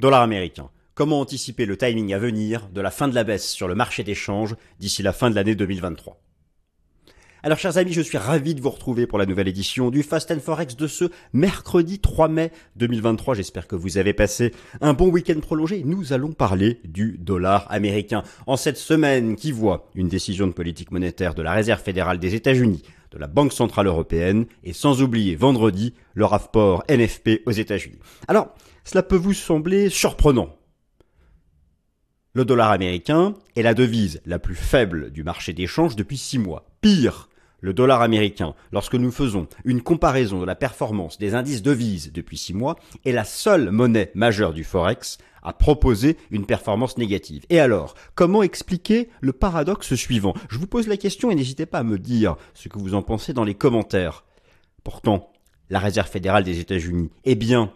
Dollar 0.00 0.22
américain. 0.22 0.70
Comment 0.94 1.20
anticiper 1.20 1.66
le 1.66 1.76
timing 1.76 2.14
à 2.14 2.18
venir 2.18 2.68
de 2.72 2.80
la 2.80 2.90
fin 2.90 3.06
de 3.06 3.14
la 3.14 3.22
baisse 3.22 3.48
sur 3.48 3.68
le 3.68 3.74
marché 3.74 4.02
des 4.02 4.14
changes 4.14 4.56
d'ici 4.78 5.02
la 5.02 5.12
fin 5.12 5.30
de 5.30 5.34
l'année 5.34 5.54
2023 5.54 6.20
alors 7.42 7.56
chers 7.56 7.78
amis, 7.78 7.94
je 7.94 8.02
suis 8.02 8.18
ravi 8.18 8.54
de 8.54 8.60
vous 8.60 8.68
retrouver 8.68 9.06
pour 9.06 9.16
la 9.16 9.24
nouvelle 9.24 9.48
édition 9.48 9.88
du 9.88 10.02
Fast 10.02 10.30
and 10.30 10.40
Forex 10.40 10.76
de 10.76 10.86
ce 10.86 11.06
mercredi 11.32 11.98
3 11.98 12.28
mai 12.28 12.52
2023. 12.76 13.34
J'espère 13.34 13.66
que 13.66 13.76
vous 13.76 13.96
avez 13.96 14.12
passé 14.12 14.52
un 14.82 14.92
bon 14.92 15.08
week-end 15.08 15.40
prolongé. 15.40 15.82
Nous 15.82 16.12
allons 16.12 16.32
parler 16.32 16.80
du 16.84 17.16
dollar 17.18 17.66
américain 17.70 18.24
en 18.46 18.58
cette 18.58 18.76
semaine 18.76 19.36
qui 19.36 19.52
voit 19.52 19.88
une 19.94 20.08
décision 20.08 20.48
de 20.48 20.52
politique 20.52 20.90
monétaire 20.90 21.34
de 21.34 21.40
la 21.40 21.52
Réserve 21.52 21.80
fédérale 21.82 22.18
des 22.18 22.34
États-Unis, 22.34 22.82
de 23.10 23.16
la 23.16 23.26
Banque 23.26 23.54
centrale 23.54 23.86
européenne 23.86 24.44
et 24.62 24.74
sans 24.74 25.00
oublier 25.00 25.34
vendredi 25.34 25.94
le 26.12 26.26
rapport 26.26 26.84
NFP 26.90 27.40
aux 27.46 27.52
États-Unis. 27.52 28.00
Alors, 28.28 28.54
cela 28.84 29.02
peut 29.02 29.16
vous 29.16 29.34
sembler 29.34 29.88
surprenant 29.88 30.56
le 32.32 32.44
dollar 32.44 32.70
américain 32.70 33.34
est 33.56 33.62
la 33.62 33.74
devise 33.74 34.20
la 34.24 34.38
plus 34.38 34.54
faible 34.54 35.10
du 35.10 35.24
marché 35.24 35.52
d'échange 35.52 35.96
depuis 35.96 36.16
six 36.16 36.38
mois. 36.38 36.64
Pire, 36.80 37.28
le 37.60 37.74
dollar 37.74 38.02
américain, 38.02 38.54
lorsque 38.70 38.94
nous 38.94 39.10
faisons 39.10 39.48
une 39.64 39.82
comparaison 39.82 40.38
de 40.38 40.46
la 40.46 40.54
performance 40.54 41.18
des 41.18 41.34
indices 41.34 41.60
devises 41.60 42.12
depuis 42.12 42.38
six 42.38 42.54
mois, 42.54 42.76
est 43.04 43.10
la 43.10 43.24
seule 43.24 43.72
monnaie 43.72 44.12
majeure 44.14 44.52
du 44.52 44.62
Forex 44.62 45.18
à 45.42 45.52
proposer 45.52 46.16
une 46.30 46.46
performance 46.46 46.98
négative. 46.98 47.44
Et 47.50 47.58
alors, 47.58 47.94
comment 48.14 48.44
expliquer 48.44 49.08
le 49.20 49.32
paradoxe 49.32 49.96
suivant? 49.96 50.34
Je 50.50 50.58
vous 50.58 50.68
pose 50.68 50.86
la 50.86 50.96
question 50.96 51.32
et 51.32 51.34
n'hésitez 51.34 51.66
pas 51.66 51.80
à 51.80 51.84
me 51.84 51.98
dire 51.98 52.36
ce 52.54 52.68
que 52.68 52.78
vous 52.78 52.94
en 52.94 53.02
pensez 53.02 53.32
dans 53.32 53.44
les 53.44 53.54
commentaires. 53.54 54.24
Pourtant, 54.84 55.32
la 55.68 55.80
Réserve 55.80 56.08
fédérale 56.08 56.44
des 56.44 56.60
États-Unis, 56.60 57.10
eh 57.24 57.34
bien, 57.34 57.72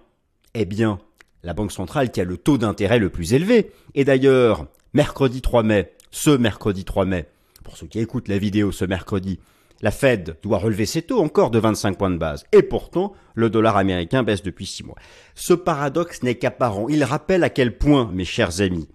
eh 0.55 0.65
bien, 0.65 0.99
la 1.43 1.55
Banque 1.55 1.73
centrale 1.73 2.11
qui 2.11 2.21
a 2.21 2.25
le 2.25 2.37
taux 2.37 2.59
d'intérêt 2.59 2.99
le 2.99 3.11
plus 3.11 3.35
élevé. 3.35 3.71
Et 3.95 4.05
d'ailleurs, 4.05 4.67
mercredi 4.93 5.43
3 5.43 5.63
mai, 5.63 5.93
ce 6.11 6.31
mercredi 6.31 6.85
3 6.85 7.05
mai, 7.05 7.29
pour 7.63 7.77
ceux 7.77 7.87
qui 7.87 7.99
écoutent 7.99 8.29
la 8.29 8.39
vidéo 8.39 8.73
ce 8.73 8.85
mercredi, 8.85 9.39
la 9.83 9.91
Fed 9.91 10.39
doit 10.43 10.59
relever 10.59 10.87
ses 10.87 11.03
taux 11.03 11.21
encore 11.21 11.51
de 11.51 11.59
25 11.59 11.99
points 11.99 12.11
de 12.11 12.17
base. 12.17 12.45
Et 12.53 12.63
pourtant, 12.63 13.13
le 13.35 13.51
dollar 13.51 13.77
américain 13.77 14.23
baisse 14.23 14.43
depuis 14.43 14.67
6 14.67 14.85
mois. 14.85 14.97
Ce 15.35 15.53
paradoxe 15.53 16.23
n'est 16.23 16.37
qu'apparent. 16.37 16.89
Il 16.89 17.05
rappelle 17.05 17.45
à 17.45 17.51
quel 17.51 17.77
point, 17.77 18.11
mes 18.13 18.25
chers 18.25 18.61
amis, 18.61 18.89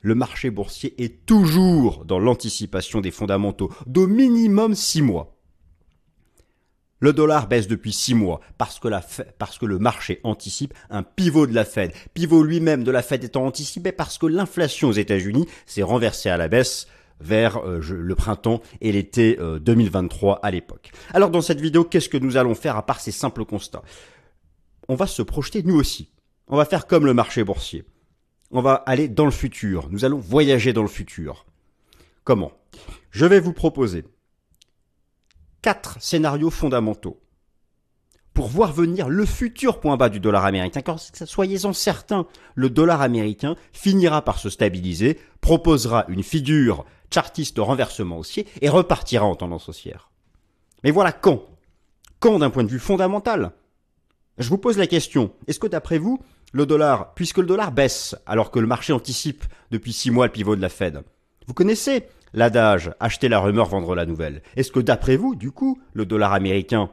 le 0.00 0.14
marché 0.16 0.50
boursier 0.50 1.00
est 1.02 1.24
toujours 1.26 2.04
dans 2.04 2.18
l'anticipation 2.18 3.00
des 3.00 3.12
fondamentaux 3.12 3.70
d'au 3.86 4.08
minimum 4.08 4.74
6 4.74 5.02
mois. 5.02 5.36
Le 7.02 7.12
dollar 7.12 7.48
baisse 7.48 7.66
depuis 7.66 7.92
6 7.92 8.14
mois 8.14 8.40
parce 8.58 8.78
que, 8.78 8.86
la 8.86 9.04
parce 9.36 9.58
que 9.58 9.66
le 9.66 9.80
marché 9.80 10.20
anticipe 10.22 10.72
un 10.88 11.02
pivot 11.02 11.48
de 11.48 11.52
la 11.54 11.64
Fed. 11.64 11.92
Pivot 12.14 12.44
lui-même 12.44 12.84
de 12.84 12.92
la 12.92 13.02
Fed 13.02 13.24
étant 13.24 13.44
anticipé 13.44 13.90
parce 13.90 14.18
que 14.18 14.26
l'inflation 14.26 14.90
aux 14.90 14.92
États-Unis 14.92 15.48
s'est 15.66 15.82
renversée 15.82 16.30
à 16.30 16.36
la 16.36 16.46
baisse 16.46 16.86
vers 17.18 17.56
euh, 17.56 17.80
le 17.80 18.14
printemps 18.14 18.62
et 18.80 18.92
l'été 18.92 19.36
2023 19.36 20.34
euh, 20.36 20.38
à 20.44 20.52
l'époque. 20.52 20.92
Alors 21.12 21.30
dans 21.30 21.40
cette 21.40 21.60
vidéo, 21.60 21.82
qu'est-ce 21.82 22.08
que 22.08 22.18
nous 22.18 22.36
allons 22.36 22.54
faire 22.54 22.76
à 22.76 22.86
part 22.86 23.00
ces 23.00 23.10
simples 23.10 23.44
constats? 23.44 23.82
On 24.86 24.94
va 24.94 25.08
se 25.08 25.22
projeter 25.22 25.64
nous 25.64 25.74
aussi. 25.74 26.12
On 26.46 26.56
va 26.56 26.64
faire 26.64 26.86
comme 26.86 27.04
le 27.04 27.14
marché 27.14 27.42
boursier. 27.42 27.84
On 28.52 28.62
va 28.62 28.74
aller 28.74 29.08
dans 29.08 29.24
le 29.24 29.32
futur. 29.32 29.88
Nous 29.90 30.04
allons 30.04 30.20
voyager 30.20 30.72
dans 30.72 30.82
le 30.82 30.88
futur. 30.88 31.46
Comment? 32.22 32.52
Je 33.10 33.26
vais 33.26 33.40
vous 33.40 33.52
proposer 33.52 34.04
quatre 35.62 35.96
scénarios 36.00 36.50
fondamentaux 36.50 37.18
pour 38.34 38.48
voir 38.48 38.72
venir 38.72 39.08
le 39.08 39.26
futur 39.26 39.80
point 39.80 39.96
bas 39.96 40.08
du 40.08 40.20
dollar 40.20 40.44
américain. 40.44 40.80
Car 40.80 40.98
soyez-en 40.98 41.72
certains, 41.72 42.26
le 42.54 42.70
dollar 42.70 43.02
américain 43.02 43.56
finira 43.72 44.22
par 44.22 44.38
se 44.38 44.50
stabiliser, 44.50 45.18
proposera 45.40 46.06
une 46.08 46.22
figure 46.22 46.84
chartiste 47.12 47.58
renversement 47.58 48.18
haussier 48.18 48.46
et 48.60 48.68
repartira 48.68 49.24
en 49.24 49.36
tendance 49.36 49.68
haussière. 49.68 50.10
Mais 50.82 50.90
voilà 50.90 51.12
quand? 51.12 51.44
Quand 52.20 52.38
d'un 52.38 52.50
point 52.50 52.64
de 52.64 52.70
vue 52.70 52.78
fondamental? 52.78 53.52
Je 54.38 54.48
vous 54.48 54.58
pose 54.58 54.78
la 54.78 54.86
question, 54.86 55.32
est-ce 55.46 55.58
que 55.58 55.66
d'après 55.66 55.98
vous, 55.98 56.18
le 56.52 56.64
dollar, 56.64 57.12
puisque 57.14 57.38
le 57.38 57.46
dollar 57.46 57.70
baisse 57.70 58.16
alors 58.24 58.50
que 58.50 58.58
le 58.58 58.66
marché 58.66 58.94
anticipe 58.94 59.44
depuis 59.70 59.92
six 59.92 60.10
mois 60.10 60.26
le 60.26 60.32
pivot 60.32 60.56
de 60.56 60.62
la 60.62 60.70
Fed, 60.70 61.02
vous 61.46 61.54
connaissez 61.54 62.06
l'adage 62.34 62.92
acheter 63.00 63.28
la 63.28 63.40
rumeur, 63.40 63.66
vendre 63.66 63.94
la 63.94 64.06
nouvelle. 64.06 64.42
Est-ce 64.56 64.72
que 64.72 64.80
d'après 64.80 65.16
vous, 65.16 65.34
du 65.34 65.50
coup, 65.50 65.80
le 65.92 66.06
dollar 66.06 66.32
américain 66.32 66.90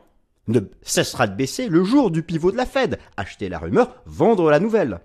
ne 0.48 0.60
cessera 0.82 1.28
de 1.28 1.36
baisser 1.36 1.68
le 1.68 1.84
jour 1.84 2.12
du 2.12 2.24
pivot 2.24 2.52
de 2.52 2.58
la 2.58 2.66
Fed? 2.66 3.00
Acheter 3.18 3.50
la 3.50 3.60
rumeur, 3.60 3.96
vendre 4.06 4.50
la 4.50 4.60
nouvelle 4.60 5.00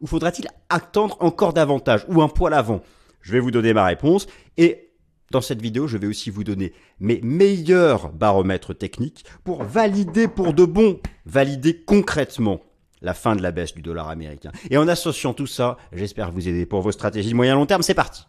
Ou 0.00 0.06
faudra-t-il 0.06 0.48
attendre 0.68 1.16
encore 1.20 1.52
davantage 1.52 2.04
ou 2.08 2.22
un 2.22 2.28
poil 2.28 2.54
avant? 2.54 2.82
Je 3.20 3.32
vais 3.32 3.40
vous 3.40 3.50
donner 3.50 3.72
ma 3.72 3.84
réponse 3.84 4.26
et 4.56 4.90
dans 5.30 5.40
cette 5.40 5.62
vidéo, 5.62 5.88
je 5.88 5.96
vais 5.96 6.06
aussi 6.06 6.30
vous 6.30 6.44
donner 6.44 6.72
mes 7.00 7.20
meilleurs 7.22 8.12
baromètres 8.12 8.74
techniques 8.74 9.24
pour 9.42 9.64
valider 9.64 10.28
pour 10.28 10.52
de 10.52 10.64
bon, 10.64 11.00
valider 11.26 11.82
concrètement 11.82 12.60
la 13.00 13.14
fin 13.14 13.34
de 13.34 13.42
la 13.42 13.50
baisse 13.50 13.74
du 13.74 13.82
dollar 13.82 14.08
américain. 14.08 14.52
Et 14.70 14.76
en 14.76 14.86
associant 14.86 15.34
tout 15.34 15.46
ça, 15.46 15.76
j'espère 15.92 16.30
vous 16.30 16.46
aider 16.46 16.66
pour 16.66 16.82
vos 16.82 16.92
stratégies 16.92 17.34
moyen 17.34 17.54
long 17.54 17.66
terme. 17.66 17.82
C'est 17.82 17.94
parti. 17.94 18.26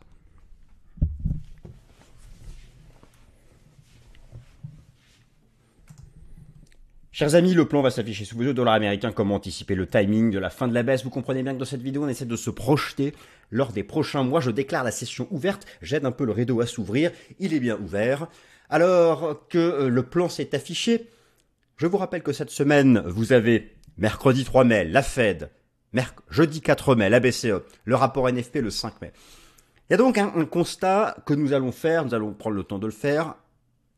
Chers 7.17 7.35
amis, 7.35 7.53
le 7.53 7.65
plan 7.65 7.81
va 7.81 7.91
s'afficher 7.91 8.25
sous 8.25 8.35
vos 8.35 8.43
yeux. 8.43 8.53
Dollar 8.53 8.73
américain, 8.73 9.13
comment 9.13 9.35
anticiper 9.35 9.73
le 9.73 9.87
timing 9.87 10.31
de 10.31 10.37
la 10.37 10.49
fin 10.49 10.67
de 10.67 10.73
la 10.73 10.83
baisse 10.83 11.05
Vous 11.05 11.09
comprenez 11.09 11.43
bien 11.43 11.53
que 11.53 11.59
dans 11.59 11.63
cette 11.63 11.81
vidéo, 11.81 12.03
on 12.03 12.09
essaie 12.09 12.25
de 12.25 12.35
se 12.35 12.49
projeter 12.49 13.13
lors 13.51 13.71
des 13.71 13.85
prochains 13.85 14.23
mois. 14.23 14.41
Je 14.41 14.51
déclare 14.51 14.83
la 14.83 14.91
session 14.91 15.25
ouverte. 15.31 15.65
J'aide 15.81 16.05
un 16.05 16.11
peu 16.11 16.25
le 16.25 16.33
rideau 16.33 16.59
à 16.59 16.65
s'ouvrir. 16.65 17.11
Il 17.39 17.53
est 17.53 17.61
bien 17.61 17.79
ouvert. 17.79 18.27
Alors 18.69 19.47
que 19.47 19.57
euh, 19.57 19.87
le 19.87 20.03
plan 20.03 20.27
s'est 20.27 20.53
affiché, 20.53 21.09
je 21.77 21.87
vous 21.87 21.95
rappelle 21.95 22.21
que 22.21 22.33
cette 22.33 22.49
semaine, 22.49 23.01
vous 23.05 23.31
avez 23.31 23.71
mercredi 23.97 24.43
3 24.43 24.65
mai, 24.65 24.83
la 24.83 25.01
Fed, 25.01 25.51
jeudi 26.29 26.59
4 26.59 26.95
mai, 26.95 27.09
la 27.09 27.21
BCE, 27.21 27.61
le 27.85 27.95
rapport 27.95 28.29
NFP 28.29 28.57
le 28.57 28.69
5 28.69 29.01
mai. 29.01 29.13
Il 29.89 29.93
y 29.93 29.95
a 29.95 29.97
donc 29.97 30.17
un 30.17 30.43
constat 30.43 31.15
que 31.25 31.33
nous 31.33 31.53
allons 31.53 31.71
faire, 31.71 32.03
nous 32.03 32.13
allons 32.13 32.33
prendre 32.33 32.57
le 32.57 32.63
temps 32.63 32.77
de 32.77 32.87
le 32.87 32.91
faire, 32.91 33.35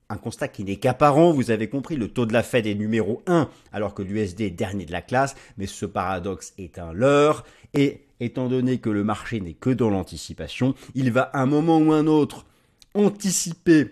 un 0.10 0.18
constat 0.18 0.48
qui 0.48 0.64
n'est 0.64 0.78
qu'apparent, 0.78 1.32
vous 1.32 1.52
avez 1.52 1.70
compris, 1.70 1.96
le 1.96 2.08
taux 2.08 2.26
de 2.26 2.34
la 2.34 2.44
Fed 2.44 2.66
est 2.66 2.76
numéro 2.76 3.22
1 3.28 3.50
alors 3.74 3.94
que 3.94 4.02
l'USD 4.02 4.42
est 4.42 4.50
dernier 4.50 4.86
de 4.86 4.92
la 4.92 5.02
classe, 5.02 5.36
mais 5.58 5.68
ce 5.68 5.86
paradoxe 5.86 6.54
est 6.58 6.80
un 6.80 6.94
leurre 6.94 7.44
et 7.74 8.06
étant 8.20 8.48
donné 8.48 8.80
que 8.80 8.90
le 8.90 9.04
marché 9.04 9.42
n'est 9.42 9.54
que 9.54 9.70
dans 9.70 9.90
l'anticipation, 9.90 10.76
il 10.96 11.12
va 11.12 11.24
à 11.24 11.42
un 11.42 11.46
moment 11.46 11.78
ou 11.78 11.92
un 11.92 12.08
autre 12.08 12.46
anticiper 12.94 13.92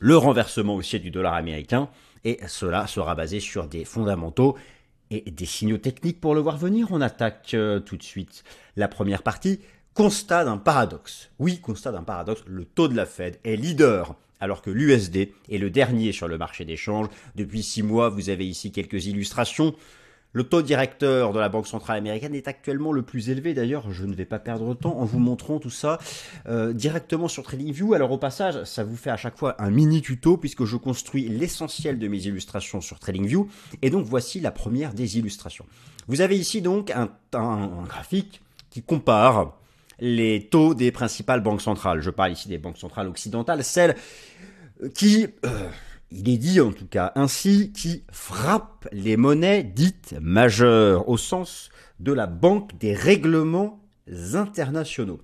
le 0.00 0.16
renversement 0.16 0.74
haussier 0.74 0.98
du 0.98 1.10
dollar 1.10 1.34
américain 1.34 1.88
et 2.24 2.40
cela 2.48 2.86
sera 2.86 3.14
basé 3.14 3.40
sur 3.40 3.66
des 3.68 3.84
fondamentaux 3.84 4.56
et 5.10 5.30
des 5.30 5.46
signaux 5.46 5.78
techniques 5.78 6.20
pour 6.20 6.34
le 6.34 6.40
voir 6.40 6.56
venir. 6.56 6.88
On 6.90 7.00
attaque 7.00 7.54
euh, 7.54 7.78
tout 7.78 7.96
de 7.96 8.02
suite 8.02 8.42
la 8.74 8.88
première 8.88 9.22
partie. 9.22 9.60
Constat 9.94 10.44
d'un 10.44 10.58
paradoxe. 10.58 11.30
Oui, 11.38 11.60
constat 11.60 11.92
d'un 11.92 12.02
paradoxe, 12.02 12.42
le 12.46 12.64
taux 12.64 12.88
de 12.88 12.96
la 12.96 13.06
Fed 13.06 13.38
est 13.44 13.56
leader 13.56 14.16
alors 14.40 14.62
que 14.62 14.70
l'USD 14.70 15.32
est 15.48 15.58
le 15.58 15.70
dernier 15.70 16.12
sur 16.12 16.28
le 16.28 16.38
marché 16.38 16.64
d'échange. 16.64 17.08
Depuis 17.34 17.62
six 17.62 17.82
mois, 17.82 18.08
vous 18.08 18.30
avez 18.30 18.46
ici 18.46 18.72
quelques 18.72 19.06
illustrations. 19.06 19.74
Le 20.32 20.44
taux 20.44 20.60
directeur 20.60 21.32
de 21.32 21.38
la 21.38 21.48
Banque 21.48 21.66
centrale 21.66 21.96
américaine 21.96 22.34
est 22.34 22.46
actuellement 22.46 22.92
le 22.92 23.00
plus 23.00 23.30
élevé. 23.30 23.54
D'ailleurs, 23.54 23.90
je 23.90 24.04
ne 24.04 24.14
vais 24.14 24.26
pas 24.26 24.38
perdre 24.38 24.68
de 24.68 24.74
temps 24.74 24.98
en 24.98 25.06
vous 25.06 25.18
montrant 25.18 25.58
tout 25.58 25.70
ça 25.70 25.98
euh, 26.46 26.74
directement 26.74 27.26
sur 27.26 27.42
TradingView. 27.42 27.94
Alors 27.94 28.12
au 28.12 28.18
passage, 28.18 28.62
ça 28.64 28.84
vous 28.84 28.96
fait 28.96 29.08
à 29.08 29.16
chaque 29.16 29.38
fois 29.38 29.56
un 29.58 29.70
mini 29.70 30.02
tuto 30.02 30.36
puisque 30.36 30.66
je 30.66 30.76
construis 30.76 31.26
l'essentiel 31.28 31.98
de 31.98 32.06
mes 32.06 32.26
illustrations 32.26 32.82
sur 32.82 32.98
TradingView. 32.98 33.48
Et 33.80 33.88
donc 33.88 34.04
voici 34.04 34.40
la 34.40 34.50
première 34.50 34.92
des 34.92 35.16
illustrations. 35.16 35.64
Vous 36.06 36.20
avez 36.20 36.36
ici 36.36 36.60
donc 36.60 36.90
un 36.90 37.08
graphique 37.86 38.42
qui 38.68 38.82
compare 38.82 39.54
les 39.98 40.48
taux 40.50 40.74
des 40.74 40.92
principales 40.92 41.42
banques 41.42 41.62
centrales. 41.62 42.00
Je 42.00 42.10
parle 42.10 42.32
ici 42.32 42.48
des 42.48 42.58
banques 42.58 42.78
centrales 42.78 43.08
occidentales, 43.08 43.64
celles 43.64 43.96
qui, 44.94 45.26
euh, 45.44 45.68
il 46.10 46.28
est 46.28 46.36
dit 46.36 46.60
en 46.60 46.72
tout 46.72 46.86
cas 46.86 47.12
ainsi, 47.14 47.72
qui 47.72 48.02
frappent 48.10 48.88
les 48.92 49.16
monnaies 49.16 49.62
dites 49.62 50.14
majeures 50.20 51.08
au 51.08 51.16
sens 51.16 51.70
de 52.00 52.12
la 52.12 52.26
banque 52.26 52.76
des 52.78 52.94
règlements 52.94 53.80
internationaux. 54.34 55.20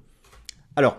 Alors, 0.76 0.96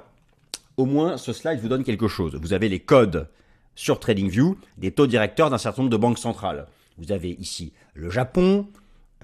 au 0.77 0.85
moins 0.85 1.17
ce 1.17 1.33
slide 1.33 1.59
vous 1.59 1.67
donne 1.67 1.83
quelque 1.83 2.07
chose. 2.07 2.35
Vous 2.35 2.53
avez 2.53 2.69
les 2.69 2.79
codes 2.79 3.27
sur 3.75 3.99
TradingView 3.99 4.57
des 4.77 4.91
taux 4.91 5.07
directeurs 5.07 5.49
d'un 5.49 5.57
certain 5.57 5.81
nombre 5.81 5.91
de 5.91 5.97
banques 5.97 6.19
centrales. 6.19 6.67
Vous 6.97 7.11
avez 7.11 7.31
ici 7.31 7.73
le 7.95 8.11
Japon, 8.11 8.67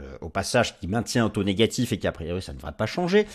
euh, 0.02 0.18
au 0.22 0.30
passage 0.30 0.80
qui 0.80 0.88
maintient 0.88 1.26
un 1.26 1.30
taux 1.30 1.44
négatif 1.44 1.92
et 1.92 2.00
qui 2.00 2.08
a 2.08 2.12
priori 2.12 2.42
ça 2.42 2.52
ne 2.54 2.58
devrait 2.58 2.74
pas 2.74 2.88
changer. 2.88 3.28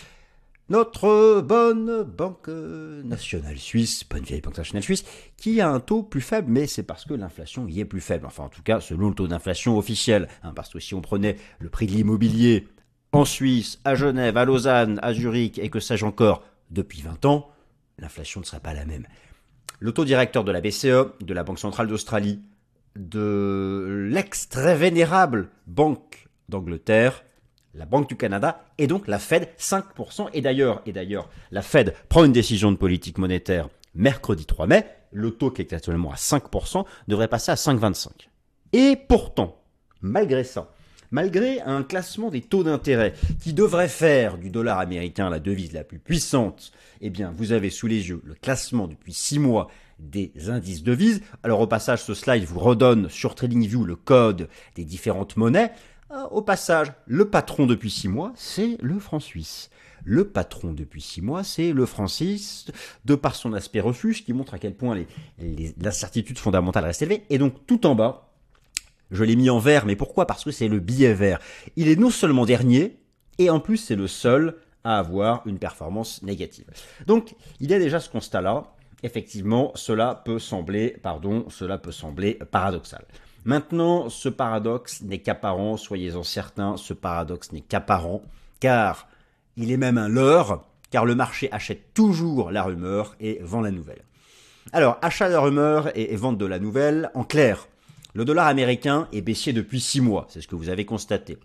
Notre 0.67 1.41
bonne 1.41 2.01
banque 2.01 2.47
nationale 2.47 3.59
suisse, 3.59 4.03
bonne 4.09 4.23
vieille 4.23 4.41
banque 4.41 4.57
nationale 4.57 4.81
suisse, 4.81 5.05
qui 5.37 5.61
a 5.61 5.69
un 5.69 5.79
taux 5.79 6.01
plus 6.01 6.21
faible, 6.21 6.51
mais 6.51 6.65
c'est 6.65 6.81
parce 6.81 7.05
que 7.05 7.13
l'inflation 7.13 7.67
y 7.67 7.81
est 7.81 7.85
plus 7.85 8.01
faible. 8.01 8.25
Enfin, 8.25 8.45
en 8.45 8.49
tout 8.49 8.63
cas, 8.63 8.79
selon 8.79 9.09
le 9.09 9.13
taux 9.13 9.27
d'inflation 9.27 9.77
officiel. 9.77 10.27
Hein, 10.41 10.53
parce 10.55 10.73
que 10.73 10.79
si 10.79 10.95
on 10.95 11.01
prenait 11.01 11.37
le 11.59 11.69
prix 11.69 11.85
de 11.85 11.91
l'immobilier 11.91 12.67
en 13.11 13.25
Suisse, 13.25 13.79
à 13.85 13.93
Genève, 13.93 14.37
à 14.37 14.45
Lausanne, 14.45 14.99
à 15.03 15.13
Zurich 15.13 15.59
et 15.59 15.69
que 15.69 15.79
sais-je 15.79 16.03
encore 16.03 16.43
depuis 16.71 17.03
20 17.03 17.25
ans, 17.25 17.51
l'inflation 17.99 18.39
ne 18.39 18.45
sera 18.45 18.59
pas 18.59 18.73
la 18.73 18.85
même. 18.85 19.05
Le 19.79 19.91
taux 19.91 20.03
directeur 20.03 20.43
de 20.43 20.51
la 20.51 20.61
BCE, 20.61 21.13
de 21.21 21.33
la 21.35 21.43
Banque 21.43 21.59
centrale 21.59 21.87
d'Australie, 21.87 22.41
de 22.95 24.07
l'ex-très 24.09 24.75
vénérable 24.75 25.49
Banque 25.67 26.27
d'Angleterre, 26.49 27.23
la 27.75 27.85
Banque 27.85 28.09
du 28.09 28.15
Canada 28.15 28.63
et 28.77 28.87
donc 28.87 29.07
la 29.07 29.19
Fed 29.19 29.49
5%. 29.59 30.29
Et 30.33 30.41
d'ailleurs, 30.41 30.81
et 30.85 30.93
d'ailleurs, 30.93 31.29
la 31.51 31.61
Fed 31.61 31.93
prend 32.09 32.23
une 32.23 32.31
décision 32.31 32.71
de 32.71 32.77
politique 32.77 33.17
monétaire 33.17 33.69
mercredi 33.93 34.45
3 34.45 34.67
mai. 34.67 34.85
Le 35.11 35.31
taux 35.31 35.51
qui 35.51 35.61
est 35.61 35.73
actuellement 35.73 36.11
à 36.11 36.15
5% 36.15 36.85
devrait 37.07 37.27
passer 37.27 37.51
à 37.51 37.55
5,25. 37.55 38.09
Et 38.73 38.97
pourtant, 39.07 39.61
malgré 40.01 40.43
ça, 40.43 40.73
malgré 41.11 41.61
un 41.61 41.83
classement 41.83 42.29
des 42.29 42.41
taux 42.41 42.63
d'intérêt 42.63 43.13
qui 43.41 43.53
devrait 43.53 43.87
faire 43.87 44.37
du 44.37 44.49
dollar 44.49 44.79
américain 44.79 45.29
la 45.29 45.39
devise 45.39 45.73
la 45.73 45.83
plus 45.83 45.99
puissante, 45.99 46.71
eh 47.01 47.09
bien, 47.09 47.33
vous 47.35 47.51
avez 47.51 47.69
sous 47.69 47.87
les 47.87 48.09
yeux 48.09 48.21
le 48.25 48.33
classement 48.33 48.87
depuis 48.87 49.13
6 49.13 49.39
mois 49.39 49.69
des 49.99 50.31
indices 50.49 50.83
devises. 50.83 51.21
Alors 51.43 51.61
au 51.61 51.67
passage, 51.67 52.03
ce 52.03 52.13
slide 52.13 52.43
vous 52.43 52.59
redonne 52.59 53.09
sur 53.09 53.35
TradingView 53.35 53.85
le 53.85 53.95
code 53.95 54.49
des 54.75 54.83
différentes 54.83 55.37
monnaies. 55.37 55.71
Euh, 56.11 56.23
au 56.29 56.41
passage, 56.41 56.93
le 57.07 57.29
patron 57.29 57.65
depuis 57.65 57.89
6 57.89 58.09
mois, 58.09 58.31
c'est 58.35 58.77
le 58.81 58.99
franc 58.99 59.19
suisse. 59.19 59.69
Le 60.03 60.29
patron 60.29 60.71
depuis 60.71 61.01
6 61.01 61.21
mois, 61.21 61.43
c'est 61.43 61.73
le 61.73 61.85
franc 61.87 62.05
de 63.05 63.15
par 63.15 63.35
son 63.35 63.53
aspect 63.53 63.79
refuge, 63.79 64.23
qui 64.23 64.33
montre 64.33 64.53
à 64.53 64.59
quel 64.59 64.75
point 64.75 64.95
l'incertitude 65.81 66.37
fondamentale 66.37 66.83
reste 66.83 67.01
élevée. 67.01 67.23
Et 67.31 67.39
donc 67.39 67.65
tout 67.65 67.87
en 67.87 67.95
bas, 67.95 68.29
je 69.09 69.23
l'ai 69.23 69.35
mis 69.35 69.49
en 69.49 69.57
vert, 69.57 69.87
mais 69.87 69.95
pourquoi? 69.95 70.27
Parce 70.27 70.43
que 70.43 70.51
c'est 70.51 70.67
le 70.67 70.79
billet 70.79 71.13
vert. 71.13 71.39
Il 71.75 71.87
est 71.87 71.95
non 71.95 72.11
seulement 72.11 72.45
dernier, 72.45 72.99
et 73.39 73.49
en 73.49 73.59
plus 73.59 73.77
c'est 73.77 73.95
le 73.95 74.07
seul 74.07 74.57
à 74.83 74.99
avoir 74.99 75.41
une 75.47 75.57
performance 75.57 76.21
négative. 76.21 76.65
Donc 77.07 77.35
il 77.59 77.71
y 77.71 77.73
a 77.73 77.79
déjà 77.79 77.99
ce 77.99 78.09
constat-là. 78.09 78.75
Effectivement, 79.01 79.71
cela 79.73 80.21
peut 80.23 80.39
sembler, 80.39 80.97
pardon, 81.01 81.49
cela 81.49 81.79
peut 81.79 81.91
sembler 81.91 82.35
paradoxal. 82.51 83.05
Maintenant, 83.45 84.09
ce 84.09 84.27
paradoxe 84.27 85.03
n'est 85.03 85.19
qu'apparent, 85.19 85.77
soyez-en 85.77 86.23
certains, 86.23 86.77
ce 86.77 86.93
paradoxe 86.93 87.51
n'est 87.51 87.61
qu'apparent, 87.61 88.23
car 88.59 89.07
il 89.55 89.71
est 89.71 89.77
même 89.77 89.99
un 89.99 90.07
leurre, 90.07 90.65
car 90.89 91.05
le 91.05 91.13
marché 91.13 91.51
achète 91.51 91.93
toujours 91.93 92.49
la 92.49 92.63
rumeur 92.63 93.15
et 93.19 93.39
vend 93.43 93.61
la 93.61 93.69
nouvelle. 93.69 94.01
Alors, 94.73 94.97
achat 95.03 95.27
de 95.27 95.33
la 95.33 95.41
rumeur 95.41 95.95
et 95.95 96.15
vente 96.15 96.39
de 96.39 96.45
la 96.45 96.57
nouvelle, 96.57 97.11
en 97.13 97.23
clair, 97.23 97.67
le 98.15 98.25
dollar 98.25 98.47
américain 98.47 99.07
est 99.13 99.21
baissier 99.21 99.53
depuis 99.53 99.79
six 99.79 100.01
mois, 100.01 100.25
c'est 100.29 100.41
ce 100.41 100.47
que 100.47 100.55
vous 100.55 100.69
avez 100.69 100.85
constaté, 100.85 101.37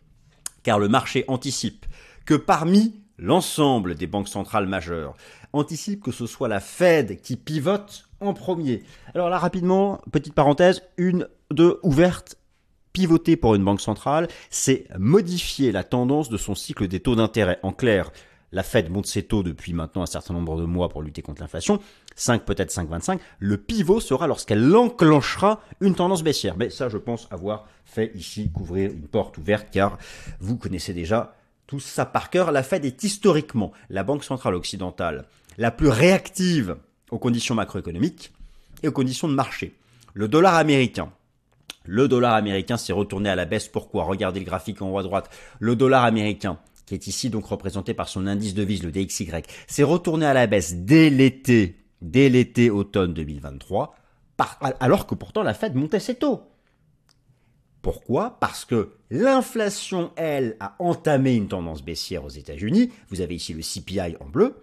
car 0.63 0.79
le 0.79 0.89
marché 0.89 1.27
anticipe 1.29 1.85
que 2.25 2.35
parmi 2.35 2.95
l'ensemble 3.19 3.95
des 3.95 4.07
banques 4.07 4.29
centrales 4.29 4.67
majeures, 4.67 5.15
anticipe 5.53 6.03
que 6.03 6.13
ce 6.13 6.27
soit 6.27 6.49
la 6.49 6.61
Fed 6.61 7.21
qui 7.21 7.37
pivote 7.37 8.09
en 8.21 8.35
premier. 8.35 8.83
Alors 9.15 9.29
là, 9.29 9.39
rapidement, 9.39 10.01
petite 10.13 10.35
parenthèse, 10.35 10.83
une 10.97 11.29
de 11.51 11.79
ouverte 11.83 12.37
pivoter 12.93 13.37
pour 13.37 13.55
une 13.55 13.65
banque 13.65 13.81
centrale, 13.81 14.29
c'est 14.51 14.87
modifier 14.99 15.73
la 15.73 15.85
tendance 15.85 16.29
de 16.29 16.37
son 16.37 16.55
cycle 16.55 16.89
des 16.89 17.01
taux 17.01 17.15
d'intérêt. 17.15 17.59
En 17.63 17.73
clair, 17.73 18.11
la 18.53 18.63
Fed 18.63 18.91
monte 18.91 19.07
ses 19.07 19.23
taux 19.23 19.43
depuis 19.43 19.73
maintenant 19.73 20.03
un 20.03 20.07
certain 20.07 20.35
nombre 20.35 20.61
de 20.61 20.65
mois 20.65 20.89
pour 20.89 21.03
lutter 21.03 21.23
contre 21.23 21.41
l'inflation, 21.41 21.79
5 22.17 22.45
peut-être 22.45 22.73
5,25. 22.73 23.21
Le 23.39 23.57
pivot 23.57 24.01
sera 24.01 24.27
lorsqu'elle 24.27 24.75
enclenchera 24.75 25.61
une 25.81 25.95
tendance 25.95 26.25
baissière. 26.25 26.57
Mais 26.57 26.71
ça, 26.71 26.89
je 26.89 26.99
pense 26.99 27.29
avoir 27.31 27.67
fait 27.85 28.13
ici 28.15 28.51
couvrir 28.53 28.91
une 28.91 29.07
porte 29.07 29.39
ouverte 29.39 29.69
car 29.71 29.99
vous 30.41 30.57
connaissez 30.57 30.93
déjà 30.93 31.37
tout 31.67 31.81
ça 31.81 32.05
par 32.05 32.31
cœur. 32.31 32.51
La 32.51 32.65
Fed 32.65 32.85
est 32.85 33.05
historiquement 33.05 33.71
la 33.89 34.03
banque 34.03 34.25
centrale 34.25 34.57
occidentale 34.57 35.27
la 35.59 35.71
plus 35.71 35.89
réactive 35.89 36.77
aux 37.11 37.19
conditions 37.19 37.55
macroéconomiques 37.55 38.33
et 38.83 38.89
aux 38.89 38.93
conditions 38.93 39.29
de 39.29 39.35
marché. 39.35 39.75
Le 40.15 40.29
dollar 40.29 40.55
américain, 40.55 41.13
le 41.85 42.09
dollar 42.09 42.35
américain 42.35 42.77
s'est 42.77 42.93
retourné 42.93 43.29
à 43.29 43.37
la 43.37 43.45
baisse. 43.45 43.69
Pourquoi? 43.69 44.05
Regardez 44.05 44.41
le 44.41 44.47
graphique 44.47 44.83
en 44.83 44.91
haut 44.91 44.99
à 44.99 45.03
droite. 45.03 45.31
Le 45.59 45.77
dollar 45.77 46.05
américain, 46.05 46.59
qui 46.87 46.95
est 46.95 47.07
ici 47.07 47.31
donc 47.31 47.47
représenté 47.47 47.95
par 47.95 48.09
son 48.09 48.27
indice 48.27 48.55
de 48.55 48.63
devise, 48.63 48.83
le 48.83 48.93
DXY, 48.93 49.31
s'est 49.67 49.83
retourné 49.83 50.27
à 50.27 50.35
la 50.35 50.47
baisse 50.47 50.75
dès 50.77 51.11
l'été, 51.11 51.77
dès 52.03 52.29
l'été 52.29 52.71
automne 52.71 53.15
2023, 53.15 53.95
alors 54.81 55.07
que 55.07 55.15
pourtant 55.15 55.43
la 55.43 55.55
Fed 55.55 55.75
montait 55.75 56.01
ses 56.01 56.15
taux. 56.15 56.43
Pourquoi? 57.83 58.39
Parce 58.41 58.67
que 58.67 58.93
l'inflation, 59.11 60.13
elle, 60.17 60.57
a 60.61 60.77
entamé 60.81 61.35
une 61.35 61.49
tendance 61.49 61.83
baissière 61.83 62.25
aux 62.25 62.31
États-Unis. 62.31 62.93
Vous 63.09 63.23
avez 63.23 63.37
ici 63.37 63.55
le 63.55 63.63
CPI 63.63 64.17
en 64.21 64.29
bleu. 64.29 64.55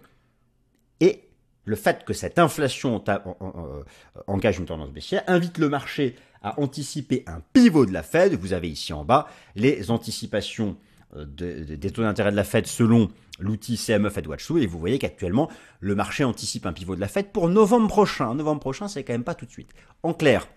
Le 1.68 1.76
fait 1.76 2.06
que 2.06 2.14
cette 2.14 2.38
inflation 2.38 3.04
euh, 3.06 3.82
engage 4.26 4.58
une 4.58 4.64
tendance 4.64 4.90
baissière 4.90 5.22
invite 5.26 5.58
le 5.58 5.68
marché 5.68 6.16
à 6.42 6.58
anticiper 6.58 7.24
un 7.26 7.42
pivot 7.52 7.84
de 7.84 7.92
la 7.92 8.02
Fed. 8.02 8.32
Vous 8.36 8.54
avez 8.54 8.70
ici 8.70 8.94
en 8.94 9.04
bas 9.04 9.28
les 9.54 9.90
anticipations 9.90 10.78
euh, 11.14 11.26
des 11.26 11.90
taux 11.90 12.00
d'intérêt 12.00 12.30
de 12.30 12.36
la 12.36 12.44
Fed 12.44 12.66
selon 12.66 13.10
l'outil 13.38 13.76
CME 13.76 14.08
FedWatch 14.08 14.50
et 14.52 14.66
vous 14.66 14.78
voyez 14.78 14.98
qu'actuellement 14.98 15.50
le 15.80 15.94
marché 15.94 16.24
anticipe 16.24 16.64
un 16.64 16.72
pivot 16.72 16.96
de 16.96 17.00
la 17.00 17.06
Fed 17.06 17.32
pour 17.32 17.50
novembre 17.50 17.88
prochain. 17.88 18.34
Novembre 18.34 18.60
prochain, 18.60 18.88
c'est 18.88 19.04
quand 19.04 19.12
même 19.12 19.22
pas 19.22 19.34
tout 19.34 19.44
de 19.44 19.50
suite. 19.50 19.74
En 20.02 20.14
clair, 20.14 20.48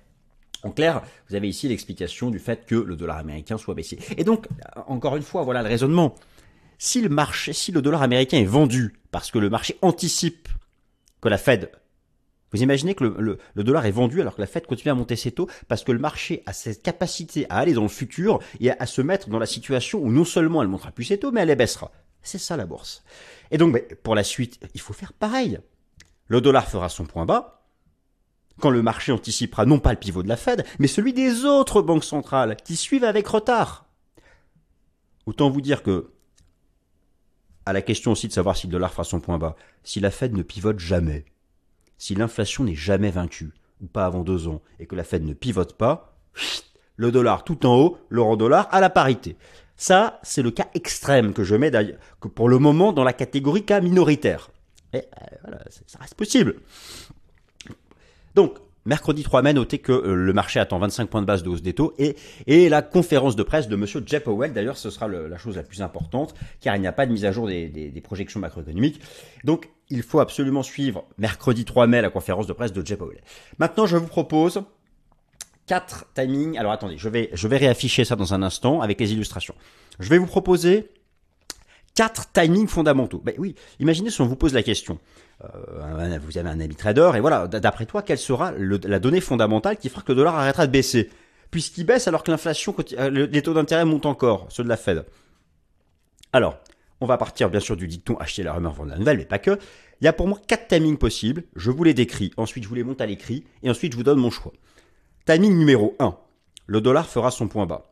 en 0.63 0.71
clair, 0.71 1.01
vous 1.27 1.35
avez 1.35 1.49
ici 1.49 1.67
l'explication 1.67 2.29
du 2.29 2.39
fait 2.39 2.65
que 2.65 2.75
le 2.75 2.95
dollar 2.95 3.17
américain 3.17 3.57
soit 3.57 3.75
baissier. 3.75 3.99
Et 4.15 4.23
donc, 4.23 4.47
encore 4.87 5.17
une 5.17 5.23
fois, 5.23 5.43
voilà 5.43 5.61
le 5.61 5.67
raisonnement. 5.67 6.15
Si 6.77 7.01
le 7.01 7.09
marché, 7.09 7.51
si 7.51 7.73
le 7.73 7.81
dollar 7.81 8.01
américain 8.01 8.37
est 8.37 8.45
vendu 8.45 8.93
parce 9.11 9.29
que 9.29 9.39
le 9.39 9.49
marché 9.49 9.77
anticipe 9.81 10.47
que 11.21 11.29
la 11.29 11.37
Fed 11.37 11.71
vous 12.51 12.61
imaginez 12.61 12.95
que 12.95 13.03
le, 13.05 13.39
dollar 13.55 13.85
est 13.85 13.91
vendu 13.91 14.19
alors 14.19 14.35
que 14.35 14.41
la 14.41 14.47
Fed 14.47 14.67
continue 14.67 14.91
à 14.91 14.95
monter 14.95 15.15
ses 15.15 15.31
taux 15.31 15.47
parce 15.67 15.83
que 15.83 15.91
le 15.91 15.99
marché 15.99 16.43
a 16.45 16.53
cette 16.53 16.83
capacité 16.83 17.45
à 17.49 17.57
aller 17.57 17.73
dans 17.73 17.83
le 17.83 17.87
futur 17.87 18.39
et 18.59 18.71
à, 18.71 18.85
se 18.85 19.01
mettre 19.01 19.29
dans 19.29 19.39
la 19.39 19.45
situation 19.45 19.99
où 19.99 20.11
non 20.11 20.25
seulement 20.25 20.61
elle 20.61 20.67
montera 20.67 20.91
plus 20.91 21.05
ses 21.05 21.17
taux, 21.17 21.31
mais 21.31 21.41
elle 21.41 21.47
les 21.47 21.55
baissera. 21.55 21.91
C'est 22.21 22.37
ça 22.37 22.57
la 22.57 22.65
bourse. 22.65 23.03
Et 23.51 23.57
donc, 23.57 23.81
pour 24.03 24.15
la 24.15 24.23
suite, 24.23 24.59
il 24.73 24.81
faut 24.81 24.93
faire 24.93 25.13
pareil. 25.13 25.59
Le 26.27 26.41
dollar 26.41 26.67
fera 26.67 26.89
son 26.89 27.05
point 27.05 27.25
bas 27.25 27.57
quand 28.59 28.69
le 28.69 28.83
marché 28.83 29.11
anticipera 29.11 29.65
non 29.65 29.79
pas 29.79 29.91
le 29.91 29.97
pivot 29.97 30.21
de 30.21 30.27
la 30.27 30.37
Fed, 30.37 30.65
mais 30.77 30.87
celui 30.87 31.13
des 31.13 31.45
autres 31.45 31.81
banques 31.81 32.03
centrales 32.03 32.57
qui 32.57 32.75
suivent 32.75 33.05
avec 33.05 33.27
retard. 33.27 33.85
Autant 35.25 35.49
vous 35.49 35.61
dire 35.61 35.81
que, 35.81 36.11
à 37.65 37.73
la 37.73 37.81
question 37.81 38.11
aussi 38.11 38.27
de 38.27 38.33
savoir 38.33 38.57
si 38.57 38.67
le 38.67 38.71
dollar 38.71 38.91
fera 38.91 39.03
son 39.03 39.19
point 39.19 39.37
bas, 39.37 39.55
si 39.83 39.99
la 39.99 40.11
Fed 40.11 40.35
ne 40.35 40.43
pivote 40.43 40.79
jamais, 40.79 41.25
si 41.97 42.15
l'inflation 42.15 42.63
n'est 42.63 42.75
jamais 42.75 43.11
vaincue, 43.11 43.51
ou 43.81 43.87
pas 43.87 44.05
avant 44.05 44.23
deux 44.23 44.47
ans, 44.47 44.61
et 44.79 44.85
que 44.85 44.95
la 44.95 45.03
Fed 45.03 45.23
ne 45.23 45.33
pivote 45.33 45.73
pas, 45.73 46.17
le 46.95 47.11
dollar 47.11 47.43
tout 47.43 47.65
en 47.65 47.75
haut, 47.75 47.97
l'euro 48.09 48.35
dollar 48.35 48.67
à 48.71 48.79
la 48.79 48.89
parité. 48.89 49.35
Ça, 49.75 50.19
c'est 50.21 50.43
le 50.43 50.51
cas 50.51 50.67
extrême 50.73 51.33
que 51.33 51.43
je 51.43 51.55
mets 51.55 51.71
d'ailleurs, 51.71 51.99
pour 52.35 52.49
le 52.49 52.59
moment 52.59 52.93
dans 52.93 53.03
la 53.03 53.13
catégorie 53.13 53.65
cas 53.65 53.81
minoritaire. 53.81 54.51
Et 54.93 54.97
euh, 54.97 55.01
voilà, 55.41 55.63
ça 55.87 55.99
reste 55.99 56.15
possible. 56.15 56.55
Donc, 58.35 58.57
Mercredi 58.85 59.21
3 59.21 59.43
mai, 59.43 59.53
notez 59.53 59.77
que 59.77 59.91
euh, 59.91 60.15
le 60.15 60.33
marché 60.33 60.59
attend 60.59 60.79
25 60.79 61.07
points 61.07 61.21
de 61.21 61.27
base 61.27 61.43
de 61.43 61.49
hausse 61.49 61.61
des 61.61 61.73
taux 61.73 61.93
et, 61.99 62.69
la 62.69 62.81
conférence 62.81 63.35
de 63.35 63.43
presse 63.43 63.67
de 63.67 63.75
monsieur 63.75 64.01
Jeff 64.05 64.23
Powell, 64.23 64.53
d'ailleurs 64.53 64.77
ce 64.77 64.89
sera 64.89 65.07
la 65.07 65.37
chose 65.37 65.55
la 65.55 65.63
plus 65.63 65.81
importante 65.81 66.33
car 66.61 66.75
il 66.75 66.81
n'y 66.81 66.87
a 66.87 66.91
pas 66.91 67.05
de 67.05 67.11
mise 67.11 67.25
à 67.25 67.31
jour 67.31 67.47
des, 67.47 68.01
projections 68.03 68.39
macroéconomiques. 68.39 68.99
Donc 69.43 69.69
il 69.89 70.01
faut 70.01 70.19
absolument 70.19 70.63
suivre 70.63 71.05
mercredi 71.19 71.63
3 71.63 71.85
mai 71.85 72.01
la 72.01 72.09
conférence 72.09 72.47
de 72.47 72.53
presse 72.53 72.73
de 72.73 72.83
Jeff 72.85 72.97
Powell. 72.97 73.21
Maintenant 73.59 73.85
je 73.85 73.97
vous 73.97 74.07
propose 74.07 74.63
quatre 75.67 76.11
timings. 76.15 76.57
Alors 76.57 76.71
attendez, 76.71 76.97
je 76.97 77.07
vais, 77.07 77.29
je 77.33 77.47
vais 77.47 77.57
réafficher 77.57 78.03
ça 78.03 78.15
dans 78.15 78.33
un 78.33 78.41
instant 78.41 78.81
avec 78.81 78.99
les 78.99 79.13
illustrations. 79.13 79.53
Je 79.99 80.09
vais 80.09 80.17
vous 80.17 80.25
proposer 80.25 80.89
quatre 81.95 82.31
timings 82.31 82.67
fondamentaux. 82.67 83.21
Ben 83.23 83.35
oui, 83.37 83.55
imaginez 83.79 84.09
si 84.09 84.21
on 84.21 84.25
vous 84.25 84.35
pose 84.35 84.53
la 84.53 84.63
question. 84.63 84.99
Euh, 85.43 86.19
vous 86.21 86.37
avez 86.37 86.49
un 86.49 86.59
ami 86.59 86.75
trader, 86.75 87.11
et 87.15 87.19
voilà, 87.19 87.47
d'après 87.47 87.85
toi, 87.85 88.01
quelle 88.01 88.17
sera 88.17 88.51
la 88.51 88.99
donnée 88.99 89.21
fondamentale 89.21 89.77
qui 89.77 89.89
fera 89.89 90.01
que 90.01 90.11
le 90.11 90.17
dollar 90.17 90.35
arrêtera 90.35 90.67
de 90.67 90.71
baisser? 90.71 91.09
Puisqu'il 91.49 91.85
baisse 91.85 92.07
alors 92.07 92.23
que 92.23 92.31
l'inflation, 92.31 92.75
euh, 92.93 93.09
les 93.09 93.41
taux 93.41 93.53
d'intérêt 93.53 93.85
montent 93.85 94.05
encore, 94.05 94.47
ceux 94.49 94.63
de 94.63 94.69
la 94.69 94.77
Fed. 94.77 95.05
Alors, 96.31 96.59
on 97.01 97.05
va 97.05 97.17
partir 97.17 97.49
bien 97.49 97.59
sûr 97.59 97.75
du 97.75 97.87
dicton 97.87 98.15
acheter 98.17 98.43
la 98.43 98.53
rumeur, 98.53 98.73
vendre 98.73 98.91
la 98.91 98.97
nouvelle, 98.97 99.17
mais 99.17 99.25
pas 99.25 99.39
que. 99.39 99.57
Il 99.99 100.05
y 100.05 100.07
a 100.07 100.13
pour 100.13 100.27
moi 100.27 100.39
quatre 100.47 100.67
timings 100.67 100.97
possibles, 100.97 101.43
je 101.55 101.69
vous 101.69 101.83
les 101.83 101.93
décris, 101.93 102.31
ensuite 102.37 102.63
je 102.63 102.69
vous 102.69 102.75
les 102.75 102.83
monte 102.83 103.01
à 103.01 103.05
l'écrit, 103.05 103.43
et 103.63 103.69
ensuite 103.69 103.91
je 103.91 103.97
vous 103.97 104.03
donne 104.03 104.19
mon 104.19 104.31
choix. 104.31 104.53
Timing 105.25 105.57
numéro 105.57 105.95
1, 105.99 106.15
le 106.67 106.81
dollar 106.81 107.07
fera 107.07 107.31
son 107.31 107.47
point 107.47 107.65
bas 107.65 107.90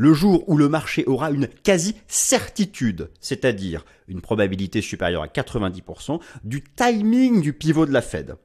le 0.00 0.14
jour 0.14 0.48
où 0.48 0.56
le 0.56 0.70
marché 0.70 1.04
aura 1.04 1.30
une 1.30 1.46
quasi-certitude, 1.46 3.10
c'est-à-dire 3.20 3.84
une 4.08 4.22
probabilité 4.22 4.80
supérieure 4.80 5.22
à 5.22 5.26
90%, 5.26 6.22
du 6.42 6.64
timing 6.64 7.42
du 7.42 7.52
pivot 7.52 7.84
de 7.84 7.92
la 7.92 8.00
Fed. 8.00 8.36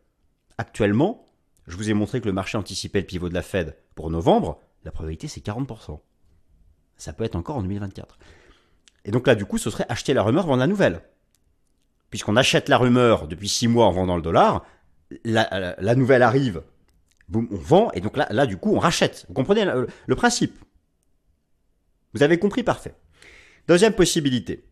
Actuellement, 0.58 1.30
je 1.66 1.78
vous 1.78 1.90
ai 1.90 1.94
montré 1.94 2.20
que 2.20 2.26
le 2.26 2.34
marché 2.34 2.58
anticipait 2.58 3.00
le 3.00 3.06
pivot 3.06 3.30
de 3.30 3.34
la 3.34 3.42
Fed 3.42 3.78
pour 3.96 4.10
novembre, 4.10 4.60
la 4.84 4.92
probabilité 4.92 5.30
c'est 5.30 5.46
40%. 5.46 5.98
Ça 6.98 7.14
peut 7.14 7.24
être 7.24 7.38
encore 7.38 7.56
en 7.56 7.62
2024. 7.62 8.20
Et 9.06 9.12
donc 9.12 9.26
là, 9.26 9.34
du 9.34 9.46
coup, 9.46 9.58
ce 9.58 9.70
serait 9.70 9.86
acheter 9.88 10.14
la 10.14 10.24
rumeur, 10.24 10.48
vendre 10.48 10.60
la 10.60 10.68
nouvelle. 10.68 11.04
Puisqu'on 12.10 12.36
achète 12.36 12.68
la 12.68 12.78
rumeur 12.78 13.30
depuis 13.30 13.48
six 13.48 13.70
mois 13.70 13.86
en 13.86 13.94
vendant 13.94 14.18
le 14.18 14.22
dollar, 14.22 14.66
la, 15.24 15.96
nouvelle 15.96 16.22
arrive, 16.22 16.64
on 17.34 17.48
vend, 17.52 17.92
et 17.94 18.02
donc 18.02 18.18
là, 18.18 18.28
là, 18.30 18.46
du 18.46 18.58
coup, 18.58 18.76
on 18.76 18.80
rachète. 18.80 19.26
Vous 19.30 19.34
comprenez 19.34 19.64
le 19.64 20.16
principe? 20.18 20.65
Vous 22.16 22.24
avez 22.24 22.40
compris, 22.40 22.64
parfait. 22.64 22.96
Deuxième 23.68 23.94
possibilité. 23.94 24.64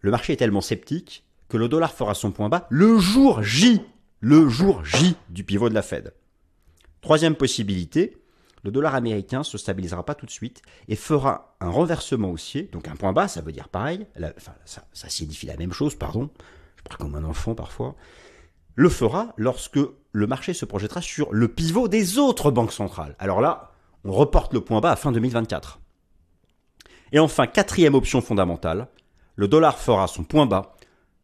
Le 0.00 0.10
marché 0.10 0.32
est 0.32 0.36
tellement 0.36 0.62
sceptique 0.62 1.26
que 1.50 1.58
le 1.58 1.68
dollar 1.68 1.92
fera 1.92 2.14
son 2.14 2.32
point 2.32 2.48
bas 2.48 2.66
le 2.70 2.98
jour 2.98 3.42
J, 3.42 3.82
le 4.20 4.48
jour 4.48 4.82
J 4.82 5.14
du 5.28 5.44
pivot 5.44 5.68
de 5.68 5.74
la 5.74 5.82
Fed. 5.82 6.14
Troisième 7.02 7.34
possibilité, 7.34 8.16
le 8.64 8.70
dollar 8.70 8.94
américain 8.94 9.42
se 9.42 9.58
stabilisera 9.58 10.06
pas 10.06 10.14
tout 10.14 10.24
de 10.24 10.30
suite 10.30 10.62
et 10.88 10.96
fera 10.96 11.54
un 11.60 11.68
renversement 11.68 12.30
haussier, 12.30 12.62
donc 12.72 12.88
un 12.88 12.96
point 12.96 13.12
bas, 13.12 13.28
ça 13.28 13.42
veut 13.42 13.52
dire 13.52 13.68
pareil, 13.68 14.06
ça, 14.64 15.08
signifie 15.08 15.46
la 15.46 15.58
même 15.58 15.72
chose, 15.74 15.96
pardon, 15.96 16.30
je 16.76 16.82
parle 16.82 16.98
comme 16.98 17.14
un 17.14 17.28
enfant 17.28 17.54
parfois, 17.54 17.94
le 18.74 18.88
fera 18.88 19.34
lorsque 19.36 19.80
le 20.12 20.26
marché 20.26 20.54
se 20.54 20.64
projettera 20.64 21.02
sur 21.02 21.30
le 21.30 21.48
pivot 21.48 21.88
des 21.88 22.16
autres 22.16 22.50
banques 22.50 22.72
centrales. 22.72 23.16
Alors 23.18 23.42
là, 23.42 23.72
on 24.04 24.12
reporte 24.12 24.54
le 24.54 24.62
point 24.62 24.80
bas 24.80 24.92
à 24.92 24.96
fin 24.96 25.12
2024. 25.12 25.80
Et 27.12 27.18
enfin, 27.18 27.46
quatrième 27.46 27.94
option 27.94 28.20
fondamentale, 28.20 28.88
le 29.36 29.48
dollar 29.48 29.78
fera 29.78 30.06
son 30.06 30.22
point 30.22 30.46
bas 30.46 30.74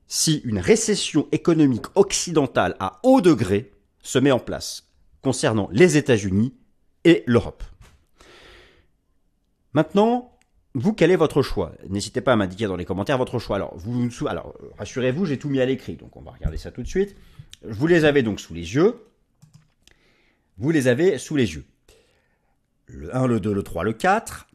si 0.09 0.41
une 0.45 0.59
récession 0.59 1.27
économique 1.33 1.87
occidentale 1.95 2.77
à 2.79 3.01
haut 3.03 3.21
degré 3.21 3.73
se 4.03 4.19
met 4.19 4.31
en 4.31 4.39
place 4.39 4.89
concernant 5.21 5.69
les 5.73 5.97
États-Unis 5.97 6.55
et 7.05 7.25
l'Europe. 7.27 7.65
Maintenant, 9.73 10.39
vous, 10.75 10.93
quel 10.93 11.11
est 11.11 11.17
votre 11.17 11.43
choix? 11.43 11.73
N'hésitez 11.89 12.21
pas 12.21 12.33
à 12.33 12.37
m'indiquer 12.37 12.67
dans 12.67 12.77
les 12.77 12.85
commentaires 12.85 13.19
votre 13.19 13.39
choix. 13.39 13.57
Alors, 13.57 13.77
vous, 13.77 14.09
alors 14.27 14.55
rassurez-vous, 14.79 15.27
j'ai 15.27 15.39
tout 15.39 15.49
mis 15.49 15.61
à 15.61 15.67
l'écrit, 15.67 15.97
donc 15.97 16.17
on 16.17 16.23
va 16.23 16.33
regarder 16.33 16.57
ça 16.57 16.71
tout 16.71 16.83
de 16.83 16.89
suite. 16.89 17.17
Vous 17.63 17.87
les 17.87 18.05
avez 18.05 18.23
donc 18.23 18.41
sous 18.41 18.55
les 18.55 18.75
yeux. 18.75 18.95
Vous 20.59 20.71
les 20.71 20.89
avez 20.89 21.19
sous 21.19 21.37
les 21.37 21.55
yeux. 21.55 21.65
Le 22.87 23.15
1, 23.15 23.27
le 23.27 23.41
2, 23.41 23.53
le 23.53 23.63
3, 23.63 23.85
le 23.85 23.93
4. 23.93 24.46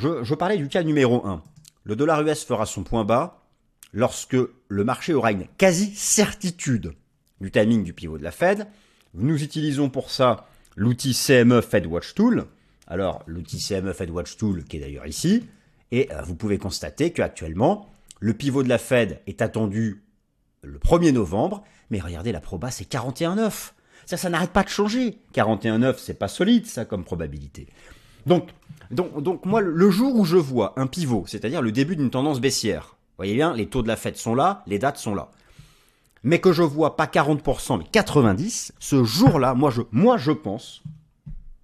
Je, 0.00 0.34
parlais 0.34 0.56
du 0.56 0.68
cas 0.68 0.82
numéro 0.82 1.26
1. 1.26 1.42
Le 1.84 1.94
dollar 1.94 2.22
US 2.22 2.44
fera 2.44 2.64
son 2.64 2.84
point 2.84 3.04
bas 3.04 3.42
lorsque 3.92 4.36
le 4.68 4.84
marché 4.84 5.12
aura 5.12 5.30
une 5.30 5.46
quasi-certitude 5.58 6.94
du 7.42 7.50
timing 7.50 7.84
du 7.84 7.92
pivot 7.92 8.16
de 8.16 8.22
la 8.22 8.30
Fed. 8.30 8.66
Nous 9.12 9.42
utilisons 9.42 9.90
pour 9.90 10.10
ça 10.10 10.46
l'outil 10.74 11.12
CME 11.12 11.60
Fed 11.60 11.84
Watch 11.84 12.14
Tool. 12.14 12.46
Alors, 12.86 13.22
l'outil 13.26 13.58
CME 13.58 13.92
Fed 13.92 14.08
Watch 14.08 14.38
Tool 14.38 14.64
qui 14.64 14.78
est 14.78 14.80
d'ailleurs 14.80 15.06
ici. 15.06 15.46
Et 15.92 16.10
euh, 16.12 16.22
vous 16.22 16.34
pouvez 16.34 16.56
constater 16.56 17.12
qu'actuellement, 17.12 17.90
le 18.20 18.32
pivot 18.32 18.62
de 18.62 18.70
la 18.70 18.78
Fed 18.78 19.20
est 19.26 19.42
attendu 19.42 20.02
le 20.62 20.78
1er 20.78 21.12
novembre. 21.12 21.62
Mais 21.90 22.00
regardez, 22.00 22.32
la 22.32 22.40
proba, 22.40 22.70
c'est 22.70 22.90
41,9. 22.90 23.72
Ça, 24.06 24.16
ça 24.16 24.30
n'arrête 24.30 24.52
pas 24.52 24.62
de 24.62 24.70
changer. 24.70 25.18
41,9, 25.34 25.96
c'est 25.98 26.14
pas 26.14 26.28
solide, 26.28 26.66
ça, 26.66 26.86
comme 26.86 27.04
probabilité. 27.04 27.68
Donc, 28.26 28.48
donc, 28.90 29.22
donc, 29.22 29.44
moi, 29.46 29.60
le 29.60 29.90
jour 29.90 30.16
où 30.16 30.24
je 30.24 30.36
vois 30.36 30.72
un 30.76 30.86
pivot, 30.86 31.24
c'est-à-dire 31.26 31.62
le 31.62 31.72
début 31.72 31.96
d'une 31.96 32.10
tendance 32.10 32.40
baissière, 32.40 32.96
vous 32.96 33.16
voyez 33.18 33.34
bien, 33.34 33.54
les 33.54 33.66
taux 33.66 33.82
de 33.82 33.88
la 33.88 33.96
Fed 33.96 34.16
sont 34.16 34.34
là, 34.34 34.62
les 34.66 34.78
dates 34.78 34.98
sont 34.98 35.14
là 35.14 35.30
mais 36.22 36.40
que 36.40 36.52
je 36.52 36.62
vois 36.62 36.96
pas 36.96 37.06
40%, 37.06 37.78
mais 37.78 37.84
90%, 37.84 38.72
ce 38.78 39.04
jour-là, 39.04 39.54
moi 39.54 39.70
je, 39.70 39.82
moi 39.90 40.18
je 40.18 40.32
pense, 40.32 40.82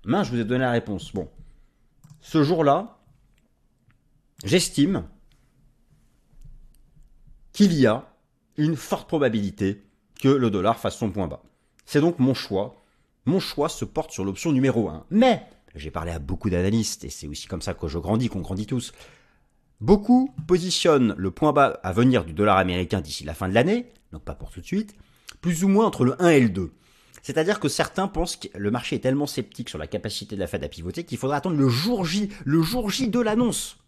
main, 0.05 0.23
je 0.23 0.31
vous 0.31 0.41
ai 0.41 0.45
donné 0.45 0.61
la 0.61 0.71
réponse. 0.71 1.13
Bon, 1.13 1.29
ce 2.21 2.43
jour-là, 2.43 2.99
j'estime 4.45 5.05
qu'il 7.53 7.75
y 7.75 7.87
a 7.87 8.07
une 8.57 8.77
forte 8.77 9.09
probabilité 9.09 9.83
que 10.21 10.29
le 10.29 10.51
dollar 10.51 10.79
fasse 10.79 10.97
son 10.97 11.11
point 11.11 11.27
bas. 11.27 11.43
C'est 11.85 12.01
donc 12.01 12.19
mon 12.19 12.35
choix. 12.35 12.83
Mon 13.27 13.41
choix 13.41 13.69
se 13.69 13.85
porte 13.85 14.13
sur 14.13 14.25
l'option 14.25 14.53
numéro 14.53 14.89
1. 14.89 15.05
Mais, 15.11 15.47
j'ai 15.77 15.91
parlé 15.91 16.13
à 16.13 16.19
beaucoup 16.19 16.51
d'analystes, 16.51 17.05
et 17.05 17.11
c'est 17.11 17.27
aussi 17.27 17.47
comme 17.47 17.63
ça 17.63 17.75
que 17.75 17.89
je 17.89 17.99
grandis, 17.99 18.29
qu'on 18.29 18.41
grandit 18.41 18.67
tous. 18.67 18.93
Beaucoup 19.81 20.35
positionnent 20.47 21.15
le 21.19 21.31
point 21.31 21.53
bas 21.53 21.81
à 21.83 21.93
venir 21.93 22.25
du 22.25 22.33
dollar 22.33 22.57
américain 22.57 23.01
d'ici 23.01 23.25
la 23.25 23.35
fin 23.35 23.49
de 23.49 23.55
l'année, 23.55 23.93
donc 24.13 24.23
pas 24.23 24.35
pour 24.35 24.51
tout 24.51 24.61
de 24.61 24.67
suite, 24.67 24.95
plus 25.41 25.65
ou 25.65 25.69
moins 25.69 25.87
entre 25.87 26.05
le 26.05 26.21
1 26.23 26.29
et 26.31 26.41
le 26.41 26.49
2. 26.49 26.73
C'est-à-dire 27.23 27.61
que 27.61 27.69
certains 27.69 28.09
pensent 28.09 28.37
que 28.37 28.49
le 28.57 28.71
marché 28.71 28.97
est 28.97 29.01
tellement 29.01 29.27
sceptique 29.27 29.69
sur 29.69 29.79
la 29.79 29.87
capacité 29.87 30.35
de 30.35 30.41
la 30.41 30.47
Fed 30.47 30.65
à 30.65 30.69
pivoter 30.69 31.05
qu'il 31.05 31.19
faudra 31.19 31.37
attendre 31.37 31.57
le 31.57 31.69
jour 31.69 32.05
J, 32.05 32.31
le 32.45 32.63
jour 32.63 32.89
J 32.89 33.09
de 33.09 33.21
l'annonce. 33.21 33.79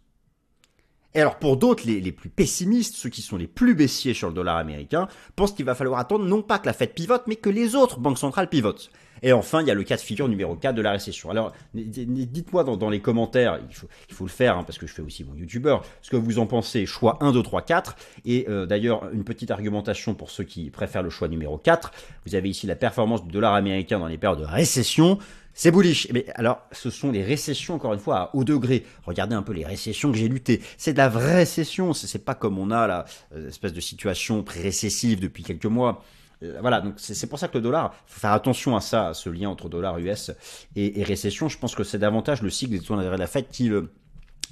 Et 1.15 1.21
alors 1.21 1.39
pour 1.39 1.57
d'autres, 1.57 1.87
les, 1.87 2.01
les, 2.01 2.13
plus 2.13 2.29
pessimistes, 2.29 2.97
ceux 2.97 3.09
qui 3.09 3.23
sont 3.23 3.37
les 3.37 3.47
plus 3.47 3.75
baissiers 3.75 4.13
sur 4.13 4.29
le 4.29 4.35
dollar 4.35 4.57
américain, 4.57 5.09
pensent 5.37 5.53
qu'il 5.53 5.65
va 5.65 5.75
falloir 5.75 6.01
attendre 6.01 6.27
non 6.27 6.43
pas 6.43 6.59
que 6.59 6.67
la 6.67 6.73
Fed 6.73 6.93
pivote, 6.93 7.25
mais 7.27 7.37
que 7.37 7.49
les 7.49 7.77
autres 7.77 7.99
banques 7.99 8.19
centrales 8.19 8.51
pivotent. 8.51 8.91
Et 9.23 9.33
enfin, 9.33 9.61
il 9.61 9.69
y 9.69 9.71
a 9.71 9.75
le 9.75 9.83
cas 9.83 9.97
de 9.97 10.01
figure 10.01 10.29
numéro 10.29 10.55
4 10.55 10.75
de 10.75 10.83
la 10.83 10.93
récession. 10.93 11.31
Alors, 11.31 11.53
dites-moi 11.75 12.65
dans, 12.65 12.91
les 12.91 13.01
commentaires, 13.01 13.59
il 13.69 14.15
faut, 14.15 14.25
le 14.25 14.31
faire, 14.31 14.59
hein, 14.59 14.65
parce 14.65 14.79
que 14.79 14.87
je 14.87 14.93
fais 14.93 15.03
aussi 15.03 15.25
mon 15.25 15.35
youtubeur, 15.35 15.85
ce 16.03 16.11
que 16.11 16.17
vous 16.17 16.39
en 16.39 16.47
pensez, 16.47 16.87
choix 16.87 17.19
1, 17.21 17.33
2, 17.33 17.43
3, 17.43 17.63
4. 17.63 17.97
Et 18.25 18.47
euh, 18.49 18.67
d'ailleurs, 18.67 19.11
une 19.13 19.25
petite 19.25 19.51
argumentation 19.51 20.15
pour 20.15 20.31
ceux 20.31 20.45
qui 20.45 20.71
préfèrent 20.71 21.03
le 21.03 21.11
choix 21.11 21.29
numéro 21.29 21.59
4. 21.59 21.93
Vous 22.27 22.35
avez 22.35 22.49
ici 22.49 22.67
la 22.67 22.77
performance 22.77 23.25
du 23.25 23.31
dollar 23.31 23.55
américain 23.55 23.99
dans 23.99 24.07
les 24.07 24.19
périodes 24.19 24.41
de 24.41 24.45
récession. 24.45 25.19
C'est 25.59 25.73
bullish. 25.73 26.07
Mais 26.13 26.25
alors, 26.37 26.61
ce 26.71 26.89
sont 26.89 27.11
les 27.11 27.25
récessions, 27.25 27.75
encore 27.75 27.93
une 27.93 27.99
fois, 27.99 28.17
à 28.17 28.31
haut 28.33 28.45
degré. 28.45 28.85
Regardez 29.05 29.35
un 29.35 29.43
peu 29.43 29.53
les 29.53 29.65
récessions 29.65 30.13
que 30.13 30.17
j'ai 30.17 30.29
luttées. 30.29 30.63
C'est 30.77 30.93
de 30.93 30.99
la 30.99 31.09
vraie 31.09 31.35
récession. 31.35 31.93
C'est 31.95 32.25
pas 32.25 32.37
comme 32.37 32.59
on 32.59 32.71
a 32.71 32.87
la 32.87 33.05
euh, 33.35 33.49
espèce 33.49 33.73
de 33.73 33.81
situation 33.81 34.45
pré-récessive 34.45 35.19
depuis 35.19 35.43
quelques 35.43 35.67
mois. 35.67 36.05
Euh, 36.43 36.59
voilà, 36.61 36.81
donc 36.81 36.95
c'est 36.97 37.27
pour 37.27 37.39
ça 37.39 37.49
que 37.49 37.59
le 37.59 37.63
dollar, 37.63 37.95
faut 38.07 38.21
faire 38.21 38.33
attention 38.33 38.77
à 38.77 38.81
ça, 38.81 39.09
à 39.09 39.15
ce 39.15 39.29
lien 39.29 39.49
entre 39.49 39.69
dollar 39.69 39.99
US 39.99 40.31
et, 40.77 41.03
récession. 41.03 41.49
Je 41.49 41.59
pense 41.59 41.75
que 41.75 41.85
c'est 41.85 41.99
davantage 41.99 42.43
le 42.43 42.51
cycle 42.51 42.73
des 42.73 42.81
taux 42.81 42.97
d'intérêt 42.97 43.17
de 43.17 43.21
la 43.21 43.27
Fed 43.27 43.49
qui 43.49 43.71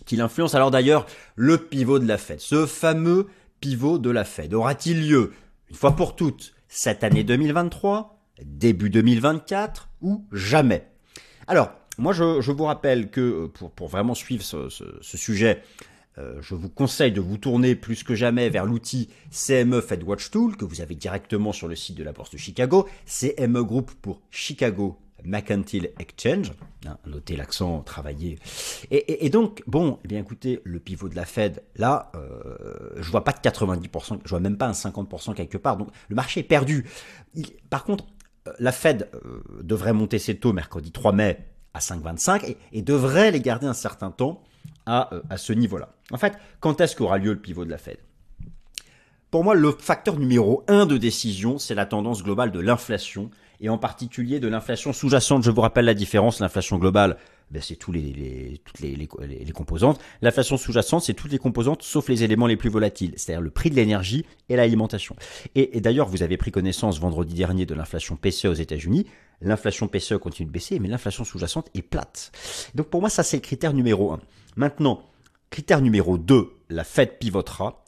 qui 0.04 0.16
l'influence. 0.16 0.54
Alors 0.54 0.70
d'ailleurs, 0.70 1.06
le 1.34 1.58
pivot 1.58 1.98
de 1.98 2.06
la 2.06 2.18
Fed, 2.18 2.40
ce 2.40 2.66
fameux 2.66 3.26
pivot 3.60 3.98
de 3.98 4.10
la 4.10 4.24
Fed, 4.24 4.54
aura-t-il 4.54 5.08
lieu 5.08 5.32
une 5.70 5.76
fois 5.76 5.96
pour 5.96 6.16
toutes 6.16 6.54
cette 6.68 7.02
année 7.04 7.24
2023, 7.24 8.20
début 8.44 8.90
2024 8.90 9.88
ou 10.02 10.26
jamais? 10.32 10.88
Alors, 11.46 11.70
moi 11.98 12.12
je, 12.12 12.50
vous 12.50 12.64
rappelle 12.64 13.10
que 13.10 13.20
euh, 13.20 13.48
pour, 13.48 13.70
pour 13.70 13.88
vraiment 13.88 14.14
suivre 14.14 14.42
ce, 14.42 14.68
ce 14.68 15.16
sujet, 15.16 15.62
euh, 16.18 16.40
je 16.40 16.54
vous 16.54 16.68
conseille 16.68 17.12
de 17.12 17.20
vous 17.20 17.38
tourner 17.38 17.74
plus 17.74 18.02
que 18.02 18.14
jamais 18.14 18.48
vers 18.48 18.64
l'outil 18.64 19.08
CME 19.30 19.80
Fed 19.80 20.02
Watch 20.02 20.30
Tool 20.30 20.56
que 20.56 20.64
vous 20.64 20.80
avez 20.80 20.94
directement 20.94 21.52
sur 21.52 21.68
le 21.68 21.76
site 21.76 21.96
de 21.96 22.04
la 22.04 22.12
Bourse 22.12 22.30
de 22.30 22.38
Chicago, 22.38 22.88
CME 23.06 23.62
Group 23.62 23.92
pour 24.00 24.20
Chicago 24.30 24.98
Mercantile 25.24 25.90
Exchange, 25.98 26.52
hein, 26.86 26.98
notez 27.06 27.36
l'accent 27.36 27.82
travaillé. 27.82 28.38
Et, 28.90 29.28
donc, 29.30 29.62
bon, 29.66 29.98
eh 30.04 30.08
bien 30.08 30.20
écoutez, 30.20 30.60
le 30.64 30.78
pivot 30.78 31.08
de 31.08 31.16
la 31.16 31.24
Fed, 31.24 31.62
là, 31.76 32.12
euh, 32.14 32.90
je 32.96 33.10
vois 33.10 33.24
pas 33.24 33.32
de 33.32 33.38
90%, 33.38 34.20
je 34.24 34.30
vois 34.30 34.40
même 34.40 34.56
pas 34.56 34.68
un 34.68 34.72
50% 34.72 35.34
quelque 35.34 35.58
part, 35.58 35.76
donc 35.76 35.88
le 36.08 36.14
marché 36.14 36.40
est 36.40 36.44
perdu. 36.44 36.86
par 37.70 37.84
contre, 37.84 38.06
euh, 38.46 38.52
la 38.58 38.72
Fed 38.72 39.08
euh, 39.14 39.42
devrait 39.62 39.92
monter 39.92 40.18
ses 40.18 40.36
taux 40.36 40.52
mercredi 40.52 40.92
3 40.92 41.12
mai 41.12 41.38
à 41.74 41.80
5,25 41.80 42.44
et, 42.46 42.56
et 42.72 42.82
devrait 42.82 43.30
les 43.30 43.40
garder 43.40 43.66
un 43.66 43.74
certain 43.74 44.10
temps 44.10 44.42
euh, 44.88 45.20
à, 45.30 45.36
ce 45.36 45.52
niveau-là. 45.52 45.90
En 46.10 46.16
fait, 46.16 46.34
quand 46.60 46.80
est-ce 46.80 46.96
qu'aura 46.96 47.18
lieu 47.18 47.32
le 47.32 47.40
pivot 47.40 47.64
de 47.64 47.70
la 47.70 47.78
Fed? 47.78 47.98
Pour 49.30 49.44
moi, 49.44 49.54
le 49.54 49.72
facteur 49.72 50.18
numéro 50.18 50.64
un 50.68 50.86
de 50.86 50.96
décision, 50.96 51.58
c'est 51.58 51.74
la 51.74 51.86
tendance 51.86 52.22
globale 52.22 52.52
de 52.52 52.60
l'inflation, 52.60 53.30
et 53.60 53.68
en 53.68 53.78
particulier 53.78 54.40
de 54.40 54.48
l'inflation 54.48 54.92
sous-jacente. 54.92 55.42
Je 55.42 55.50
vous 55.50 55.60
rappelle 55.60 55.84
la 55.84 55.94
différence, 55.94 56.40
l'inflation 56.40 56.78
globale, 56.78 57.16
ben 57.50 57.62
c'est 57.62 57.76
tous 57.76 57.92
les, 57.92 58.60
toutes 58.64 58.80
les, 58.80 58.96
les, 58.96 59.52
composantes. 59.52 60.00
L'inflation 60.20 60.56
sous-jacente, 60.56 61.02
c'est 61.02 61.14
toutes 61.14 61.30
les 61.30 61.38
composantes 61.38 61.82
sauf 61.82 62.08
les 62.08 62.24
éléments 62.24 62.46
les 62.46 62.56
plus 62.56 62.70
volatiles, 62.70 63.14
c'est-à-dire 63.16 63.40
le 63.40 63.50
prix 63.50 63.70
de 63.70 63.76
l'énergie 63.76 64.24
et 64.48 64.56
l'alimentation. 64.56 65.16
Et, 65.54 65.76
et 65.76 65.80
d'ailleurs, 65.80 66.08
vous 66.08 66.22
avez 66.22 66.36
pris 66.36 66.50
connaissance 66.50 66.98
vendredi 66.98 67.34
dernier 67.34 67.66
de 67.66 67.74
l'inflation 67.74 68.16
PCE 68.16 68.46
aux 68.46 68.54
États-Unis. 68.54 69.06
L'inflation 69.40 69.86
PCE 69.86 70.14
continue 70.14 70.46
de 70.46 70.52
baisser, 70.52 70.78
mais 70.78 70.88
l'inflation 70.88 71.24
sous-jacente 71.24 71.68
est 71.74 71.82
plate. 71.82 72.32
Donc 72.74 72.88
pour 72.88 73.00
moi, 73.00 73.10
ça 73.10 73.22
c'est 73.22 73.36
le 73.36 73.42
critère 73.42 73.74
numéro 73.74 74.12
un. 74.12 74.20
Maintenant, 74.56 75.02
critère 75.50 75.82
numéro 75.82 76.16
2, 76.16 76.48
la 76.70 76.82
Fed 76.82 77.18
pivotera 77.18 77.84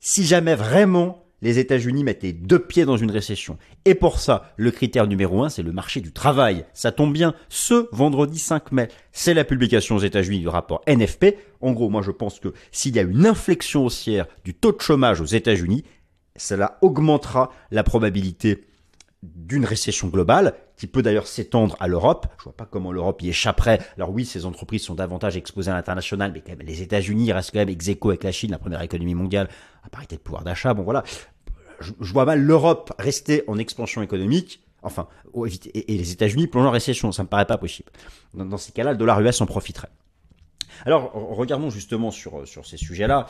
si 0.00 0.24
jamais 0.24 0.54
vraiment 0.54 1.24
les 1.42 1.58
États-Unis 1.58 2.02
mettent 2.02 2.22
les 2.22 2.32
deux 2.32 2.58
pieds 2.58 2.86
dans 2.86 2.96
une 2.96 3.10
récession. 3.10 3.58
Et 3.84 3.94
pour 3.94 4.18
ça, 4.18 4.54
le 4.56 4.70
critère 4.70 5.06
numéro 5.06 5.44
1, 5.44 5.50
c'est 5.50 5.62
le 5.62 5.70
marché 5.70 6.00
du 6.00 6.12
travail. 6.12 6.64
Ça 6.72 6.92
tombe 6.92 7.12
bien, 7.12 7.34
ce 7.50 7.88
vendredi 7.92 8.38
5 8.38 8.72
mai, 8.72 8.88
c'est 9.12 9.34
la 9.34 9.44
publication 9.44 9.96
aux 9.96 10.00
États-Unis 10.00 10.40
du 10.40 10.48
rapport 10.48 10.80
NFP. 10.88 11.36
En 11.60 11.72
gros, 11.72 11.90
moi 11.90 12.00
je 12.00 12.10
pense 12.10 12.40
que 12.40 12.54
s'il 12.72 12.96
y 12.96 12.98
a 12.98 13.02
une 13.02 13.26
inflexion 13.26 13.84
haussière 13.84 14.26
du 14.44 14.54
taux 14.54 14.72
de 14.72 14.80
chômage 14.80 15.20
aux 15.20 15.26
États-Unis, 15.26 15.84
cela 16.36 16.78
augmentera 16.80 17.52
la 17.70 17.82
probabilité 17.82 18.64
d'une 19.22 19.64
récession 19.64 20.08
globale 20.08 20.54
qui 20.76 20.86
peut 20.86 21.02
d'ailleurs 21.02 21.26
s'étendre 21.26 21.76
à 21.80 21.88
l'Europe. 21.88 22.26
Je 22.38 22.44
vois 22.44 22.56
pas 22.56 22.66
comment 22.66 22.92
l'Europe 22.92 23.20
y 23.22 23.28
échapperait. 23.28 23.80
Alors 23.96 24.10
oui, 24.10 24.24
ces 24.24 24.46
entreprises 24.46 24.82
sont 24.82 24.94
davantage 24.94 25.36
exposées 25.36 25.70
à 25.70 25.74
l'international, 25.74 26.30
mais 26.32 26.40
quand 26.40 26.56
même 26.56 26.66
les 26.66 26.82
États-Unis 26.82 27.32
restent 27.32 27.50
quand 27.52 27.58
même 27.58 27.68
ex 27.68 27.88
aequo 27.88 28.10
avec 28.10 28.24
la 28.24 28.32
Chine, 28.32 28.52
la 28.52 28.58
première 28.58 28.82
économie 28.82 29.14
mondiale, 29.14 29.48
à 29.84 29.88
parité 29.88 30.16
de 30.16 30.20
pouvoir 30.20 30.44
d'achat. 30.44 30.72
Bon 30.74 30.84
voilà, 30.84 31.02
je, 31.80 31.92
vois 32.00 32.24
mal 32.24 32.40
l'Europe 32.40 32.92
rester 32.98 33.42
en 33.48 33.58
expansion 33.58 34.02
économique. 34.02 34.62
Enfin, 34.82 35.08
et, 35.74 35.84
les 35.88 36.12
États-Unis 36.12 36.46
plonger 36.46 36.68
en 36.68 36.72
récession, 36.72 37.10
ça 37.10 37.24
me 37.24 37.28
paraît 37.28 37.46
pas 37.46 37.58
possible. 37.58 37.90
Dans, 38.34 38.44
dans 38.44 38.56
ces 38.56 38.70
cas-là, 38.70 38.92
le 38.92 38.98
dollar 38.98 39.20
US 39.20 39.40
en 39.40 39.46
profiterait. 39.46 39.90
Alors, 40.86 41.12
regardons 41.12 41.70
justement 41.70 42.10
sur, 42.10 42.46
sur 42.46 42.66
ces 42.66 42.76
sujets-là. 42.76 43.26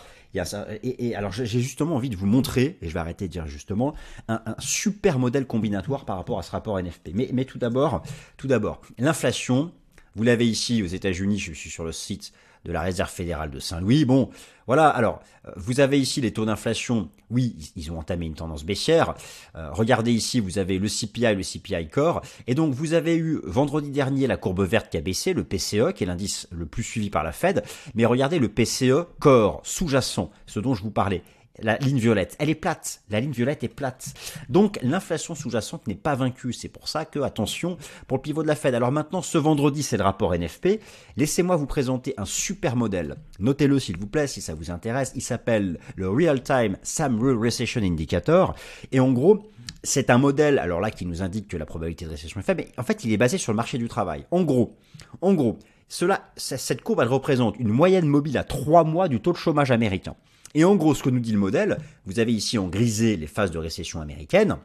Et, 0.83 1.15
alors, 1.15 1.33
j'ai 1.33 1.47
justement 1.47 1.97
envie 1.97 2.11
de 2.11 2.17
vous 2.17 2.27
montrer, 2.27 2.79
et 2.83 2.89
je 2.89 2.95
vais 2.95 3.01
arrêter 3.01 3.27
de 3.27 3.33
dire 3.33 3.47
justement, 3.47 3.95
un, 4.29 4.41
super 4.59 5.19
modèle 5.19 5.47
combinatoire 5.47 6.05
par 6.05 6.17
rapport 6.17 6.39
à 6.39 6.43
ce 6.43 6.51
rapport 6.51 6.81
NFP. 6.81 7.11
Mais, 7.15 7.31
mais 7.33 7.45
tout 7.45 7.59
d'abord, 7.59 8.03
tout 8.37 8.47
d'abord, 8.47 8.81
l'inflation, 8.99 9.73
vous 10.15 10.23
l'avez 10.23 10.47
ici 10.47 10.83
aux 10.83 10.87
États-Unis, 10.87 11.39
je 11.39 11.53
suis 11.53 11.71
sur 11.71 11.85
le 11.85 11.93
site 11.93 12.33
de 12.69 12.73
la 12.73 12.83
Réserve 12.83 13.11
fédérale 13.11 13.51
de 13.51 13.59
Saint-Louis. 13.59 14.05
Bon, 14.05 14.29
voilà, 14.67 14.89
alors, 14.89 15.21
euh, 15.47 15.51
vous 15.57 15.81
avez 15.81 15.99
ici 15.99 16.21
les 16.21 16.33
taux 16.33 16.45
d'inflation. 16.45 17.09
Oui, 17.31 17.73
ils 17.75 17.91
ont 17.91 17.99
entamé 17.99 18.27
une 18.27 18.35
tendance 18.35 18.63
baissière. 18.65 19.15
Euh, 19.57 19.71
regardez 19.73 20.13
ici, 20.13 20.39
vous 20.39 20.59
avez 20.59 20.79
le 20.79 20.87
CPI, 20.87 21.35
le 21.35 21.43
CPI 21.43 21.89
Core. 21.89 22.21
Et 22.47 22.55
donc, 22.55 22.75
vous 22.75 22.93
avez 22.93 23.17
eu 23.17 23.41
vendredi 23.45 23.91
dernier 23.91 24.27
la 24.27 24.37
courbe 24.37 24.61
verte 24.61 24.91
qui 24.91 24.99
a 24.99 25.01
baissé, 25.01 25.33
le 25.33 25.45
PCE, 25.45 25.95
qui 25.95 26.05
est 26.05 26.07
l'indice 26.07 26.47
le 26.51 26.67
plus 26.67 26.83
suivi 26.83 27.09
par 27.09 27.25
la 27.25 27.33
Fed. 27.33 27.65
Mais 27.95 28.05
regardez 28.05 28.39
le 28.39 28.51
PCE 28.51 29.07
Core, 29.19 29.63
sous-jacent, 29.65 30.31
ce 30.45 30.61
dont 30.61 30.75
je 30.75 30.83
vous 30.83 30.91
parlais 30.91 31.23
la 31.61 31.77
ligne 31.79 31.99
violette, 31.99 32.37
elle 32.39 32.51
est 32.51 32.55
plate. 32.55 33.03
La 33.11 33.21
ligne 33.21 33.33
violette 33.33 33.65
est 33.65 33.69
plate. 33.69 34.15
Donc 34.49 34.79
l'inflation 34.83 35.35
sous-jacente 35.35 35.87
n'est 35.87 35.95
pas 35.95 36.15
vaincue. 36.15 36.53
C'est 36.53 36.69
pour 36.69 36.89
ça 36.89 37.05
que, 37.05 37.21
attention, 37.21 37.77
pour 38.07 38.19
le 38.19 38.23
pivot 38.23 38.43
de 38.43 38.49
la 38.49 38.57
Fed. 38.57 38.75
Alors 38.75 38.93
maintenant, 38.93 39.23
ce 39.23 39.39
vendredi, 39.39 39.83
c'est 39.83 39.97
le 39.97 40.05
rapport 40.05 40.35
NFP. 40.35 40.81
Laissez-moi 41.17 41.57
vous 41.57 41.67
présenter 41.67 42.15
un 42.17 42.25
super 42.25 42.77
modèle. 42.77 43.17
Notez-le 43.39 43.79
s'il 43.79 43.97
vous 43.97 44.07
plaît, 44.07 44.27
si 44.27 44.41
ça 44.41 44.55
vous 44.55 44.71
intéresse. 44.71 45.13
Il 45.15 45.23
s'appelle 45.23 45.79
le 45.97 46.09
Real 46.09 46.43
Time 46.43 46.77
Samuel 46.83 47.37
Recession 47.37 47.83
Indicator. 47.83 48.55
Et 48.93 49.01
en 49.01 49.13
gros, 49.13 49.51
c'est 49.83 50.11
un 50.11 50.19
modèle, 50.19 50.59
alors 50.59 50.81
là, 50.81 50.91
qui 50.91 51.07
nous 51.07 51.23
indique 51.23 51.49
que 51.49 51.57
la 51.57 51.67
probabilité 51.67 52.05
de 52.05 52.11
récession 52.11 52.41
est 52.41 52.43
faible, 52.43 52.65
mais 52.67 52.73
en 52.79 52.83
fait, 52.83 53.05
il 53.05 53.13
est 53.13 53.17
basé 53.17 53.39
sur 53.39 53.53
le 53.53 53.57
marché 53.57 53.79
du 53.79 53.89
travail. 53.89 54.27
En 54.31 54.43
gros, 54.43 54.77
en 55.21 55.35
gros, 55.35 55.59
cela, 55.89 56.31
cette 56.37 56.83
courbe, 56.83 57.01
elle 57.01 57.09
représente 57.09 57.59
une 57.59 57.69
moyenne 57.69 58.07
mobile 58.07 58.37
à 58.39 58.45
trois 58.45 58.85
mois 58.85 59.09
du 59.09 59.21
taux 59.21 59.33
de 59.33 59.39
chômage 59.39 59.71
américain. 59.71 60.15
Et 60.55 60.65
en 60.65 60.77
gros, 60.77 60.95
ce 60.95 61.03
que 61.03 61.11
nous 61.11 61.21
dit 61.21 61.33
le 61.33 61.39
modèle, 61.39 61.79
vous 62.07 62.21
avez 62.21 62.33
ici 62.33 62.59
en 62.59 62.69
grisé 62.69 63.17
les 63.17 63.27
phases 63.27 63.51
de 63.51 63.59
récession 63.59 64.01
américaine, 64.01 64.57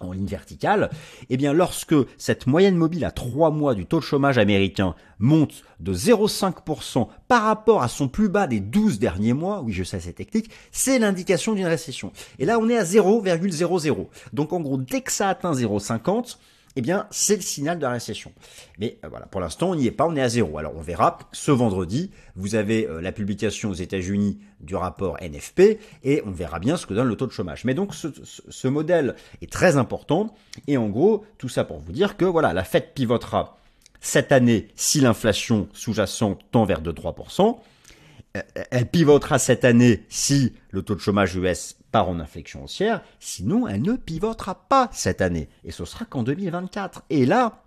en 0.00 0.12
ligne 0.12 0.26
verticale, 0.26 0.90
eh 1.30 1.36
bien 1.36 1.52
lorsque 1.52 1.94
cette 2.18 2.46
moyenne 2.46 2.76
mobile 2.76 3.04
à 3.04 3.10
3 3.10 3.50
mois 3.50 3.74
du 3.74 3.86
taux 3.86 4.00
de 4.00 4.04
chômage 4.04 4.38
américain 4.38 4.94
monte 5.18 5.62
de 5.80 5.94
0,5% 5.94 7.08
par 7.28 7.44
rapport 7.44 7.82
à 7.82 7.88
son 7.88 8.08
plus 8.08 8.28
bas 8.28 8.46
des 8.46 8.60
12 8.60 8.98
derniers 8.98 9.32
mois, 9.32 9.62
oui 9.62 9.72
je 9.72 9.84
sais 9.84 10.00
c'est 10.00 10.12
technique, 10.12 10.50
c'est 10.72 10.98
l'indication 10.98 11.54
d'une 11.54 11.66
récession. 11.66 12.12
Et 12.38 12.44
là 12.44 12.58
on 12.58 12.68
est 12.68 12.76
à 12.76 12.84
0,00. 12.84 14.06
Donc 14.32 14.52
en 14.52 14.60
gros 14.60 14.78
dès 14.78 15.00
que 15.00 15.12
ça 15.12 15.28
atteint 15.28 15.52
0,50, 15.52 16.38
eh 16.76 16.80
bien, 16.80 17.06
c'est 17.10 17.36
le 17.36 17.42
signal 17.42 17.78
de 17.78 17.82
la 17.82 17.92
récession. 17.92 18.32
Mais 18.78 18.98
euh, 19.04 19.08
voilà, 19.08 19.26
pour 19.26 19.40
l'instant, 19.40 19.70
on 19.70 19.74
n'y 19.76 19.86
est 19.86 19.92
pas, 19.92 20.06
on 20.06 20.16
est 20.16 20.22
à 20.22 20.28
zéro. 20.28 20.58
Alors, 20.58 20.74
on 20.76 20.80
verra 20.80 21.18
ce 21.32 21.50
vendredi. 21.52 22.10
Vous 22.34 22.56
avez 22.56 22.86
euh, 22.86 23.00
la 23.00 23.12
publication 23.12 23.70
aux 23.70 23.74
États-Unis 23.74 24.40
du 24.60 24.74
rapport 24.74 25.16
NFP 25.20 25.78
et 26.02 26.22
on 26.26 26.30
verra 26.30 26.58
bien 26.58 26.76
ce 26.76 26.86
que 26.86 26.94
donne 26.94 27.08
le 27.08 27.16
taux 27.16 27.26
de 27.26 27.32
chômage. 27.32 27.64
Mais 27.64 27.74
donc, 27.74 27.94
ce, 27.94 28.68
modèle 28.68 29.14
est 29.40 29.52
très 29.52 29.76
important. 29.76 30.34
Et 30.66 30.76
en 30.76 30.88
gros, 30.88 31.24
tout 31.38 31.48
ça 31.48 31.64
pour 31.64 31.78
vous 31.78 31.92
dire 31.92 32.16
que 32.16 32.24
voilà, 32.24 32.52
la 32.52 32.64
Fed 32.64 32.92
pivotera 32.94 33.58
cette 34.00 34.32
année 34.32 34.68
si 34.74 35.00
l'inflation 35.00 35.68
sous-jacente 35.72 36.40
tend 36.50 36.64
vers 36.64 36.82
2-3%. 36.82 37.58
Euh, 38.36 38.42
elle 38.70 38.86
pivotera 38.86 39.38
cette 39.38 39.64
année 39.64 40.04
si 40.08 40.52
le 40.70 40.82
taux 40.82 40.94
de 40.94 41.00
chômage 41.00 41.36
US 41.36 41.76
part 41.92 42.08
en 42.08 42.18
inflexion 42.18 42.64
haussière, 42.64 43.02
sinon 43.20 43.68
elle 43.68 43.82
ne 43.82 43.94
pivotera 43.94 44.66
pas 44.68 44.88
cette 44.92 45.20
année. 45.20 45.48
Et 45.64 45.70
ce 45.70 45.84
sera 45.84 46.04
qu'en 46.04 46.24
2024. 46.24 47.04
Et 47.10 47.26
là, 47.26 47.62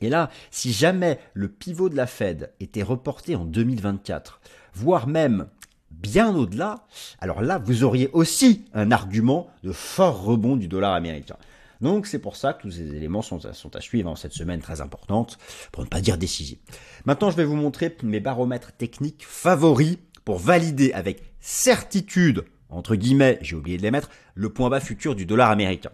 et 0.00 0.08
là, 0.08 0.30
si 0.50 0.72
jamais 0.72 1.18
le 1.34 1.48
pivot 1.48 1.88
de 1.88 1.96
la 1.96 2.06
Fed 2.06 2.52
était 2.60 2.82
reporté 2.82 3.36
en 3.36 3.44
2024, 3.44 4.40
voire 4.74 5.06
même 5.06 5.48
bien 5.90 6.34
au-delà, 6.34 6.86
alors 7.18 7.42
là, 7.42 7.58
vous 7.58 7.84
auriez 7.84 8.08
aussi 8.12 8.64
un 8.72 8.92
argument 8.92 9.48
de 9.64 9.72
fort 9.72 10.22
rebond 10.22 10.56
du 10.56 10.68
dollar 10.68 10.94
américain. 10.94 11.36
Donc 11.80 12.06
c'est 12.06 12.18
pour 12.18 12.36
ça 12.36 12.52
que 12.52 12.62
tous 12.62 12.72
ces 12.72 12.94
éléments 12.94 13.22
sont 13.22 13.40
à, 13.46 13.80
suivre 13.80 14.10
en 14.10 14.16
cette 14.16 14.32
semaine 14.32 14.60
très 14.60 14.80
importante, 14.80 15.38
pour 15.72 15.82
ne 15.82 15.88
pas 15.88 16.00
dire 16.00 16.18
décisive. 16.18 16.58
Maintenant, 17.04 17.30
je 17.30 17.36
vais 17.36 17.44
vous 17.44 17.56
montrer 17.56 17.96
mes 18.02 18.20
baromètres 18.20 18.72
techniques 18.72 19.24
favoris 19.26 19.98
pour 20.24 20.38
valider 20.38 20.92
avec 20.92 21.22
certitude 21.40 22.44
entre 22.70 22.96
guillemets, 22.96 23.38
j'ai 23.40 23.56
oublié 23.56 23.78
de 23.78 23.82
les 23.82 23.90
mettre, 23.90 24.10
le 24.34 24.50
point 24.50 24.68
bas 24.68 24.80
futur 24.80 25.14
du 25.14 25.26
dollar 25.26 25.50
américain. 25.50 25.90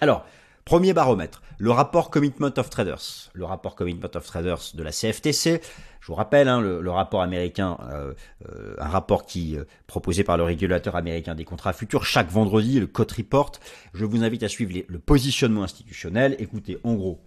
Alors, 0.00 0.26
premier 0.66 0.92
baromètre, 0.92 1.42
le 1.58 1.70
rapport 1.70 2.10
Commitment 2.10 2.50
of 2.56 2.68
Traders. 2.68 3.30
Le 3.34 3.44
rapport 3.44 3.76
Commitment 3.76 4.10
of 4.14 4.26
Traders 4.26 4.72
de 4.74 4.82
la 4.82 4.90
CFTC. 4.90 5.62
Je 6.00 6.06
vous 6.08 6.14
rappelle, 6.14 6.48
hein, 6.48 6.60
le, 6.60 6.90
rapport 6.90 7.22
américain, 7.22 7.78
euh, 7.92 8.12
euh, 8.48 8.74
un 8.78 8.88
rapport 8.88 9.26
qui 9.26 9.56
euh, 9.56 9.64
proposé 9.86 10.24
par 10.24 10.36
le 10.36 10.42
régulateur 10.42 10.96
américain 10.96 11.36
des 11.36 11.44
contrats 11.44 11.72
futurs 11.72 12.04
chaque 12.04 12.30
vendredi, 12.30 12.80
le 12.80 12.88
Code 12.88 13.12
Report. 13.12 13.52
Je 13.94 14.04
vous 14.04 14.24
invite 14.24 14.42
à 14.42 14.48
suivre 14.48 14.72
le 14.88 14.98
positionnement 14.98 15.62
institutionnel. 15.62 16.34
Écoutez, 16.40 16.78
en 16.82 16.94
gros, 16.94 17.20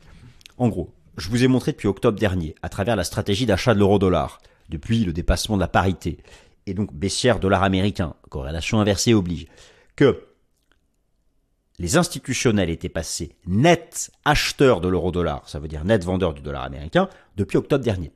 en 0.57 0.67
gros, 0.67 0.93
je 1.17 1.29
vous 1.29 1.41
ai 1.41 1.47
montré 1.47 1.71
depuis 1.71 1.87
octobre 1.87 2.19
dernier, 2.19 2.55
à 2.61 2.67
travers 2.67 2.97
la 2.97 3.05
stratégie 3.05 3.45
d'achat 3.45 3.73
de 3.73 3.79
l'euro-dollar, 3.79 4.39
depuis 4.67 5.05
le 5.05 5.13
dépassement 5.13 5.55
de 5.55 5.61
la 5.61 5.69
parité, 5.69 6.17
et 6.65 6.73
donc 6.73 6.93
baissière 6.93 7.39
dollar 7.39 7.63
américain, 7.63 8.15
corrélation 8.29 8.81
inversée 8.81 9.13
oblige, 9.13 9.47
que 9.95 10.28
les 11.79 11.97
institutionnels 11.97 12.69
étaient 12.69 12.89
passés 12.89 13.31
net 13.47 14.11
acheteurs 14.25 14.81
de 14.81 14.89
l'euro-dollar, 14.89 15.47
ça 15.47 15.59
veut 15.59 15.69
dire 15.69 15.85
net 15.85 16.03
vendeurs 16.03 16.33
du 16.33 16.41
dollar 16.41 16.63
américain, 16.63 17.09
depuis 17.37 17.57
octobre 17.57 17.83
dernier. 17.83 18.11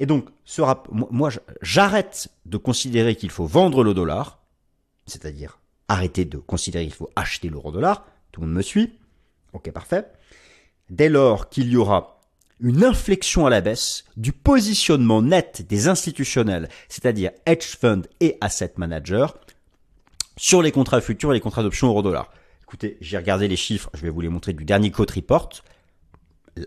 Et 0.00 0.06
donc, 0.06 0.28
ce 0.44 0.60
moi, 0.90 1.30
j'arrête 1.62 2.28
de 2.44 2.56
considérer 2.56 3.14
qu'il 3.14 3.30
faut 3.30 3.46
vendre 3.46 3.84
le 3.84 3.94
dollar, 3.94 4.40
c'est-à-dire 5.06 5.60
arrêter 5.86 6.24
de 6.24 6.38
considérer 6.38 6.84
qu'il 6.84 6.94
faut 6.94 7.10
acheter 7.14 7.48
l'euro-dollar. 7.48 8.04
Tout 8.32 8.40
le 8.40 8.48
monde 8.48 8.56
me 8.56 8.62
suit 8.62 8.98
Ok, 9.52 9.70
parfait. 9.70 10.06
Dès 10.90 11.08
lors 11.08 11.48
qu'il 11.48 11.68
y 11.68 11.76
aura 11.76 12.20
une 12.58 12.84
inflexion 12.84 13.46
à 13.46 13.50
la 13.50 13.60
baisse 13.60 14.04
du 14.16 14.32
positionnement 14.32 15.22
net 15.22 15.64
des 15.68 15.86
institutionnels, 15.86 16.68
c'est-à-dire 16.88 17.30
hedge 17.46 17.76
fund 17.76 18.02
et 18.18 18.36
asset 18.40 18.72
manager, 18.76 19.38
sur 20.36 20.60
les 20.60 20.72
contrats 20.72 21.00
futurs 21.00 21.30
et 21.30 21.34
les 21.34 21.40
contrats 21.40 21.62
d'options 21.62 21.86
euro-dollar. 21.86 22.32
Écoutez, 22.74 22.98
j'ai 23.00 23.16
regardé 23.16 23.46
les 23.46 23.54
chiffres, 23.54 23.88
je 23.94 24.02
vais 24.02 24.10
vous 24.10 24.20
les 24.20 24.28
montrer 24.28 24.52
du 24.52 24.64
dernier 24.64 24.90
code 24.90 25.08
report. 25.08 25.62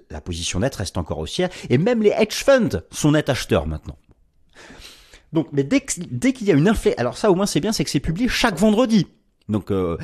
La 0.10 0.22
position 0.22 0.62
nette 0.62 0.76
reste 0.76 0.98
encore 0.98 1.18
haussière 1.18 1.50
et 1.70 1.78
même 1.78 2.02
les 2.02 2.12
hedge 2.12 2.46
funds 2.46 2.82
sont 2.92 3.12
net 3.12 3.28
acheteurs 3.28 3.68
maintenant. 3.68 3.98
Donc, 5.34 5.50
mais 5.52 5.66
dès, 5.66 5.82
qu'il 5.82 6.48
y 6.48 6.52
a 6.52 6.54
une 6.54 6.70
inflexion, 6.70 6.98
alors 6.98 7.18
ça 7.18 7.30
au 7.30 7.36
moins 7.36 7.46
c'est 7.46 7.60
bien, 7.60 7.74
c'est 7.74 7.84
que 7.84 7.90
c'est 7.90 8.00
publié 8.00 8.30
chaque 8.30 8.58
vendredi. 8.58 9.08
Donc, 9.50 9.70
euh, 9.70 9.98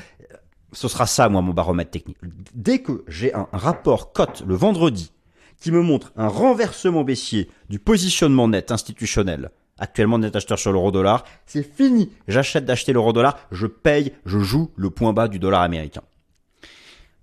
ce 0.73 0.89
sera 0.89 1.07
ça, 1.07 1.29
moi, 1.29 1.41
mon 1.41 1.53
baromètre 1.53 1.91
technique. 1.91 2.17
Dès 2.53 2.79
que 2.79 3.05
j'ai 3.07 3.33
un 3.33 3.47
rapport 3.53 4.11
cote 4.11 4.43
le 4.45 4.55
vendredi 4.55 5.13
qui 5.61 5.71
me 5.71 5.81
montre 5.81 6.11
un 6.17 6.27
renversement 6.27 7.05
baissier 7.05 7.49
du 7.69 7.79
positionnement 7.79 8.49
net 8.49 8.73
institutionnel, 8.73 9.51
actuellement 9.79 10.19
net 10.19 10.35
acheteur 10.35 10.59
sur 10.59 10.71
l'euro 10.71 10.91
dollar, 10.91 11.23
c'est 11.45 11.63
fini. 11.63 12.11
J'achète 12.27 12.65
d'acheter 12.65 12.93
l'euro 12.93 13.13
dollar, 13.13 13.37
je 13.51 13.67
paye, 13.67 14.13
je 14.25 14.39
joue 14.39 14.71
le 14.75 14.89
point 14.89 15.13
bas 15.13 15.27
du 15.27 15.39
dollar 15.39 15.61
américain. 15.61 16.03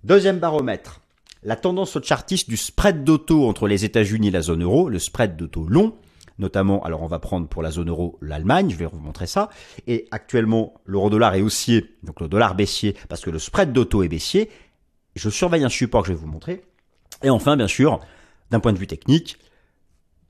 Deuxième 0.03 0.39
baromètre, 0.39 1.01
la 1.43 1.55
tendance 1.55 1.95
au 1.95 2.01
chartiste 2.01 2.49
du 2.49 2.57
spread 2.57 3.03
d'auto 3.03 3.47
entre 3.47 3.67
les 3.67 3.85
États-Unis 3.85 4.29
et 4.29 4.31
la 4.31 4.41
zone 4.41 4.63
euro, 4.63 4.89
le 4.89 4.99
spread 4.99 5.35
d'auto 5.35 5.67
long, 5.67 5.95
notamment, 6.39 6.83
alors 6.83 7.03
on 7.03 7.07
va 7.07 7.19
prendre 7.19 7.47
pour 7.47 7.61
la 7.61 7.71
zone 7.71 7.89
euro 7.89 8.17
l'Allemagne, 8.21 8.69
je 8.69 8.75
vais 8.75 8.85
vous 8.85 8.99
montrer 8.99 9.27
ça, 9.27 9.49
et 9.87 10.07
actuellement 10.11 10.73
l'euro 10.85 11.09
dollar 11.09 11.35
est 11.35 11.41
haussier, 11.41 11.95
donc 12.03 12.19
le 12.19 12.27
dollar 12.27 12.55
baissier, 12.55 12.95
parce 13.09 13.21
que 13.21 13.29
le 13.29 13.39
spread 13.39 13.73
d'auto 13.73 14.03
est 14.03 14.07
baissier. 14.07 14.49
Je 15.15 15.29
surveille 15.29 15.63
un 15.63 15.69
support 15.69 16.03
que 16.03 16.07
je 16.07 16.13
vais 16.13 16.19
vous 16.19 16.27
montrer. 16.27 16.63
Et 17.21 17.29
enfin, 17.29 17.57
bien 17.57 17.67
sûr, 17.67 17.99
d'un 18.49 18.59
point 18.59 18.73
de 18.73 18.79
vue 18.79 18.87
technique, 18.87 19.37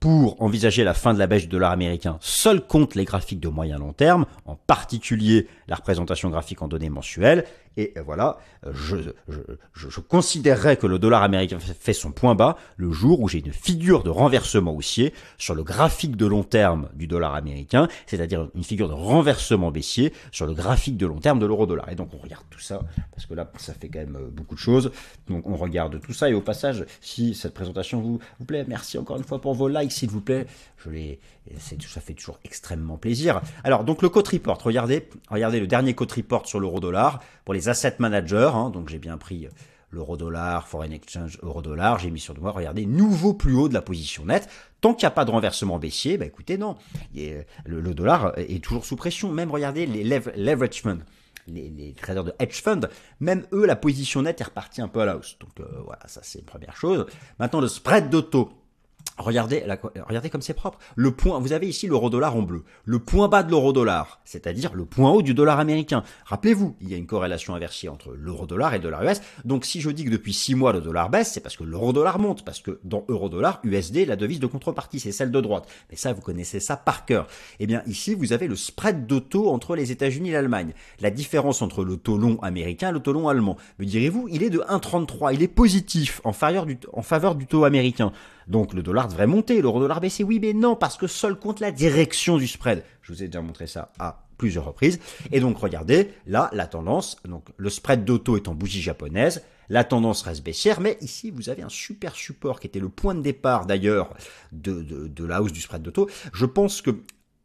pour 0.02 0.42
envisager 0.42 0.82
la 0.82 0.94
fin 0.94 1.14
de 1.14 1.20
la 1.20 1.28
baisse 1.28 1.42
du 1.42 1.48
dollar 1.48 1.70
américain, 1.70 2.18
seul 2.20 2.60
compte 2.60 2.96
les 2.96 3.04
graphiques 3.04 3.38
de 3.38 3.46
moyen 3.46 3.78
long 3.78 3.92
terme, 3.92 4.26
en 4.46 4.56
particulier 4.56 5.46
la 5.68 5.76
représentation 5.76 6.28
graphique 6.28 6.60
en 6.60 6.66
données 6.66 6.90
mensuelles, 6.90 7.44
Et 7.76 7.94
voilà, 8.04 8.38
je, 8.70 8.96
je, 9.28 9.38
je, 9.74 10.00
considérerais 10.00 10.76
que 10.76 10.86
le 10.86 10.98
dollar 10.98 11.22
américain 11.22 11.58
fait 11.58 11.92
son 11.92 12.12
point 12.12 12.34
bas 12.34 12.56
le 12.76 12.92
jour 12.92 13.20
où 13.20 13.28
j'ai 13.28 13.38
une 13.38 13.52
figure 13.52 14.02
de 14.02 14.10
renversement 14.10 14.74
haussier 14.74 15.14
sur 15.38 15.54
le 15.54 15.62
graphique 15.62 16.16
de 16.16 16.26
long 16.26 16.42
terme 16.42 16.88
du 16.94 17.06
dollar 17.06 17.34
américain, 17.34 17.88
c'est-à-dire 18.06 18.48
une 18.54 18.64
figure 18.64 18.88
de 18.88 18.94
renversement 18.94 19.70
baissier 19.70 20.12
sur 20.30 20.46
le 20.46 20.54
graphique 20.54 20.96
de 20.96 21.06
long 21.06 21.18
terme 21.18 21.38
de 21.38 21.46
l'euro-dollar. 21.46 21.88
Et 21.88 21.94
donc 21.94 22.10
on 22.14 22.18
regarde 22.18 22.44
tout 22.50 22.60
ça, 22.60 22.80
parce 23.10 23.26
que 23.26 23.34
là, 23.34 23.50
ça 23.58 23.74
fait 23.74 23.88
quand 23.88 24.00
même 24.00 24.16
euh, 24.16 24.30
beaucoup 24.30 24.54
de 24.54 24.60
choses. 24.60 24.92
Donc 25.28 25.46
on 25.46 25.56
regarde 25.56 26.00
tout 26.00 26.12
ça. 26.12 26.28
Et 26.28 26.34
au 26.34 26.40
passage, 26.40 26.84
si 27.00 27.34
cette 27.34 27.54
présentation 27.54 28.00
vous, 28.00 28.18
vous 28.38 28.44
plaît, 28.44 28.64
merci 28.66 28.98
encore 28.98 29.16
une 29.16 29.24
fois 29.24 29.40
pour 29.40 29.54
vos 29.54 29.68
likes, 29.68 29.92
s'il 29.92 30.10
vous 30.10 30.20
plaît. 30.20 30.46
Je 30.84 30.90
les, 30.90 31.20
ça 31.60 32.00
fait 32.00 32.14
toujours 32.14 32.38
extrêmement 32.44 32.96
plaisir. 32.96 33.40
Alors 33.64 33.84
donc 33.84 34.02
le 34.02 34.08
code 34.08 34.26
report, 34.28 34.62
regardez, 34.62 35.08
regardez 35.28 35.60
le 35.60 35.66
dernier 35.66 35.94
code 35.94 36.12
report 36.12 36.46
sur 36.46 36.60
l'euro-dollar 36.60 37.22
pour 37.44 37.54
les 37.54 37.61
asset 37.68 37.96
managers. 37.98 38.50
Hein, 38.54 38.70
donc 38.70 38.88
j'ai 38.88 38.98
bien 38.98 39.18
pris 39.18 39.48
l'euro-dollar, 39.92 40.66
foreign 40.66 40.92
exchange 40.92 41.38
euro-dollar, 41.42 41.98
j'ai 41.98 42.10
mis 42.10 42.18
sur 42.18 42.38
moi, 42.40 42.50
regardez, 42.50 42.86
nouveau 42.86 43.34
plus 43.34 43.54
haut 43.54 43.68
de 43.68 43.74
la 43.74 43.82
position 43.82 44.24
nette. 44.24 44.48
Tant 44.80 44.94
qu'il 44.94 45.04
n'y 45.04 45.08
a 45.08 45.12
pas 45.12 45.24
de 45.24 45.30
renversement 45.30 45.78
baissier, 45.78 46.16
bah 46.16 46.24
écoutez, 46.24 46.58
non, 46.58 46.76
le, 47.14 47.94
dollar 47.94 48.32
est 48.38 48.64
toujours 48.64 48.84
sous 48.84 48.96
pression. 48.96 49.30
Même 49.30 49.50
regardez 49.50 49.86
les 49.86 50.02
leverage 50.02 50.82
funds, 50.82 50.98
les, 51.46 51.94
traders 51.94 52.24
de 52.24 52.34
hedge 52.38 52.62
fund, 52.62 52.88
même 53.20 53.44
eux, 53.52 53.66
la 53.66 53.76
position 53.76 54.22
nette 54.22 54.40
est 54.40 54.44
repartie 54.44 54.80
un 54.80 54.88
peu 54.88 55.00
à 55.00 55.06
la 55.06 55.16
hausse. 55.16 55.36
Donc 55.40 55.50
euh, 55.60 55.80
voilà, 55.84 56.02
ça 56.06 56.20
c'est 56.22 56.40
une 56.40 56.44
première 56.44 56.76
chose. 56.76 57.06
Maintenant, 57.38 57.60
le 57.60 57.68
spread 57.68 58.10
d'auto 58.10 58.50
Regardez, 59.18 59.62
regardez 60.08 60.30
comme 60.30 60.40
c'est 60.40 60.54
propre. 60.54 60.78
Le 60.96 61.10
point, 61.10 61.38
vous 61.38 61.52
avez 61.52 61.68
ici 61.68 61.86
l'euro 61.86 62.08
dollar 62.08 62.34
en 62.34 62.42
bleu. 62.42 62.64
Le 62.84 62.98
point 62.98 63.28
bas 63.28 63.42
de 63.42 63.50
l'euro 63.50 63.72
dollar, 63.72 64.20
c'est-à-dire 64.24 64.72
le 64.74 64.86
point 64.86 65.10
haut 65.10 65.20
du 65.20 65.34
dollar 65.34 65.60
américain. 65.60 66.02
Rappelez-vous, 66.24 66.76
il 66.80 66.90
y 66.90 66.94
a 66.94 66.96
une 66.96 67.06
corrélation 67.06 67.54
inversée 67.54 67.88
entre 67.88 68.12
l'euro 68.12 68.46
dollar 68.46 68.72
et 68.72 68.78
le 68.78 68.84
dollar 68.84 69.04
US. 69.04 69.20
Donc 69.44 69.66
si 69.66 69.80
je 69.82 69.90
dis 69.90 70.04
que 70.04 70.10
depuis 70.10 70.32
6 70.32 70.54
mois 70.54 70.72
le 70.72 70.80
dollar 70.80 71.10
baisse, 71.10 71.30
c'est 71.32 71.40
parce 71.40 71.56
que 71.56 71.64
l'euro 71.64 71.92
dollar 71.92 72.18
monte. 72.18 72.44
Parce 72.44 72.60
que 72.60 72.80
dans 72.84 73.04
euro 73.08 73.28
dollar, 73.28 73.60
USD, 73.64 74.06
la 74.06 74.16
devise 74.16 74.40
de 74.40 74.46
contrepartie, 74.46 74.98
c'est 74.98 75.12
celle 75.12 75.30
de 75.30 75.40
droite. 75.40 75.68
Mais 75.90 75.96
ça, 75.96 76.12
vous 76.14 76.22
connaissez 76.22 76.58
ça 76.58 76.76
par 76.76 77.04
cœur. 77.04 77.26
Eh 77.60 77.66
bien 77.66 77.82
ici, 77.86 78.14
vous 78.14 78.32
avez 78.32 78.48
le 78.48 78.56
spread 78.56 79.06
de 79.06 79.18
taux 79.18 79.50
entre 79.50 79.76
les 79.76 79.92
États-Unis 79.92 80.30
et 80.30 80.32
l'Allemagne. 80.32 80.72
La 81.00 81.10
différence 81.10 81.60
entre 81.60 81.84
le 81.84 81.98
taux 81.98 82.16
long 82.16 82.40
américain 82.40 82.88
et 82.88 82.92
le 82.92 83.00
taux 83.00 83.12
long 83.12 83.28
allemand. 83.28 83.58
Me 83.78 83.84
direz-vous, 83.84 84.28
il 84.30 84.42
est 84.42 84.50
de 84.50 84.60
1,33. 84.60 85.34
Il 85.34 85.42
est 85.42 85.48
positif 85.48 86.22
en 86.24 86.32
faveur 86.32 86.64
du, 86.64 86.78
en 86.94 87.02
faveur 87.02 87.34
du 87.34 87.46
taux 87.46 87.64
américain. 87.64 88.12
Donc 88.48 88.74
le 88.74 88.82
dollar 88.82 89.08
devrait 89.08 89.26
monter, 89.26 89.60
l'euro 89.62 89.80
dollar 89.80 90.00
baisser. 90.00 90.24
Oui, 90.24 90.38
mais 90.40 90.52
non, 90.52 90.76
parce 90.76 90.96
que 90.96 91.06
seul 91.06 91.36
compte 91.36 91.60
la 91.60 91.70
direction 91.70 92.36
du 92.36 92.46
spread. 92.46 92.84
Je 93.02 93.12
vous 93.12 93.22
ai 93.22 93.26
déjà 93.26 93.42
montré 93.42 93.66
ça 93.66 93.92
à 93.98 94.26
plusieurs 94.42 94.64
reprises. 94.64 94.98
Et 95.30 95.40
donc 95.40 95.58
regardez, 95.58 96.10
là, 96.26 96.50
la 96.52 96.66
tendance, 96.66 97.16
donc 97.24 97.44
le 97.56 97.70
spread 97.70 98.04
d'auto 98.04 98.36
est 98.36 98.48
en 98.48 98.54
bougie 98.54 98.82
japonaise, 98.82 99.42
la 99.68 99.84
tendance 99.84 100.22
reste 100.22 100.44
baissière, 100.44 100.80
mais 100.80 100.98
ici 101.00 101.30
vous 101.30 101.48
avez 101.48 101.62
un 101.62 101.68
super 101.68 102.14
support 102.14 102.58
qui 102.58 102.66
était 102.66 102.80
le 102.80 102.88
point 102.88 103.14
de 103.14 103.22
départ 103.22 103.66
d'ailleurs 103.66 104.12
de, 104.50 104.82
de, 104.82 105.24
la 105.24 105.42
hausse 105.42 105.52
du 105.52 105.60
spread 105.60 105.82
d'auto. 105.82 106.10
Je 106.32 106.44
pense 106.44 106.82
que 106.82 106.90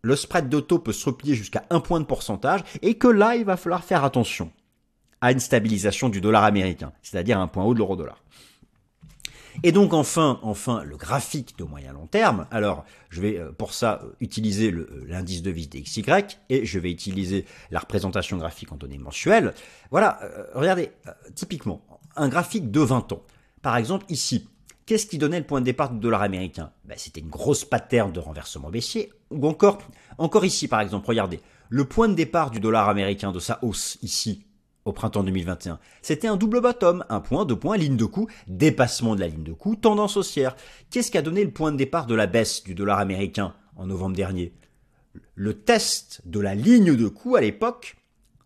le 0.01 0.15
spread 0.15 0.49
d'auto 0.49 0.79
peut 0.79 0.91
se 0.91 1.05
replier 1.05 1.35
jusqu'à 1.35 1.65
un 1.69 1.79
point 1.79 1.99
de 1.99 2.05
pourcentage 2.05 2.63
et 2.81 2.95
que 2.95 3.07
là, 3.07 3.35
il 3.35 3.45
va 3.45 3.57
falloir 3.57 3.83
faire 3.83 4.03
attention 4.03 4.51
à 5.21 5.31
une 5.31 5.39
stabilisation 5.39 6.09
du 6.09 6.19
dollar 6.19 6.43
américain, 6.43 6.91
c'est-à-dire 7.01 7.39
un 7.39 7.47
point 7.47 7.63
haut 7.63 7.73
de 7.73 7.79
l'euro 7.79 7.95
dollar. 7.95 8.23
Et 9.63 9.71
donc 9.71 9.93
enfin, 9.93 10.39
enfin, 10.43 10.83
le 10.83 10.97
graphique 10.97 11.57
de 11.57 11.63
moyen 11.63 11.93
long 11.93 12.07
terme. 12.07 12.47
Alors, 12.51 12.85
je 13.09 13.21
vais 13.21 13.37
euh, 13.37 13.51
pour 13.51 13.73
ça 13.73 14.01
euh, 14.03 14.09
utiliser 14.19 14.71
euh, 14.71 15.05
l'indice 15.07 15.41
de 15.41 15.51
vis 15.51 15.67
DXY 15.67 16.03
et 16.49 16.65
je 16.65 16.79
vais 16.79 16.91
utiliser 16.91 17.45
la 17.71 17.79
représentation 17.79 18.37
graphique 18.37 18.71
en 18.71 18.75
données 18.75 18.97
mensuelles. 18.97 19.53
Voilà, 19.91 20.19
regardez, 20.53 20.91
typiquement, 21.33 21.81
un 22.15 22.29
graphique 22.29 22.71
de 22.71 22.81
20 22.81 23.13
ans. 23.13 23.23
Par 23.61 23.77
exemple, 23.77 24.05
ici, 24.09 24.47
qu'est-ce 24.85 25.07
qui 25.07 25.17
donnait 25.17 25.39
le 25.39 25.45
point 25.45 25.59
de 25.59 25.65
départ 25.65 25.91
du 25.91 25.99
dollar 25.99 26.21
américain? 26.21 26.71
Ben, 26.85 26.95
C'était 26.97 27.21
une 27.21 27.29
grosse 27.29 27.65
pattern 27.65 28.11
de 28.11 28.19
renversement 28.19 28.69
baissier. 28.69 29.11
Ou 29.31 29.47
encore, 29.47 29.79
encore 30.17 30.45
ici, 30.45 30.67
par 30.67 30.81
exemple, 30.81 31.07
regardez, 31.07 31.39
le 31.69 31.85
point 31.85 32.07
de 32.07 32.13
départ 32.13 32.51
du 32.51 32.59
dollar 32.59 32.89
américain 32.89 33.31
de 33.31 33.39
sa 33.39 33.59
hausse 33.63 33.97
ici, 34.01 34.45
au 34.87 34.93
printemps 34.93 35.23
2021. 35.23 35.79
C'était 36.01 36.27
un 36.27 36.37
double 36.37 36.61
bottom, 36.61 37.03
un 37.09 37.19
point, 37.19 37.45
deux 37.45 37.57
points, 37.57 37.75
ligne 37.77 37.97
de 37.97 38.05
coup, 38.05 38.27
dépassement 38.47 39.15
de 39.15 39.19
la 39.19 39.27
ligne 39.27 39.43
de 39.43 39.51
coup, 39.51 39.75
tendance 39.75 40.15
haussière. 40.15 40.55
Qu'est-ce 40.89 41.11
qui 41.11 41.17
a 41.17 41.21
donné 41.21 41.43
le 41.43 41.51
point 41.51 41.73
de 41.73 41.77
départ 41.77 42.07
de 42.07 42.15
la 42.15 42.25
baisse 42.25 42.63
du 42.63 42.73
dollar 42.73 42.99
américain 42.99 43.53
en 43.75 43.85
novembre 43.85 44.15
dernier? 44.15 44.53
Le 45.35 45.53
test 45.53 46.21
de 46.25 46.39
la 46.39 46.55
ligne 46.55 46.95
de 46.95 47.07
coup 47.07 47.35
à 47.35 47.41
l'époque 47.41 47.97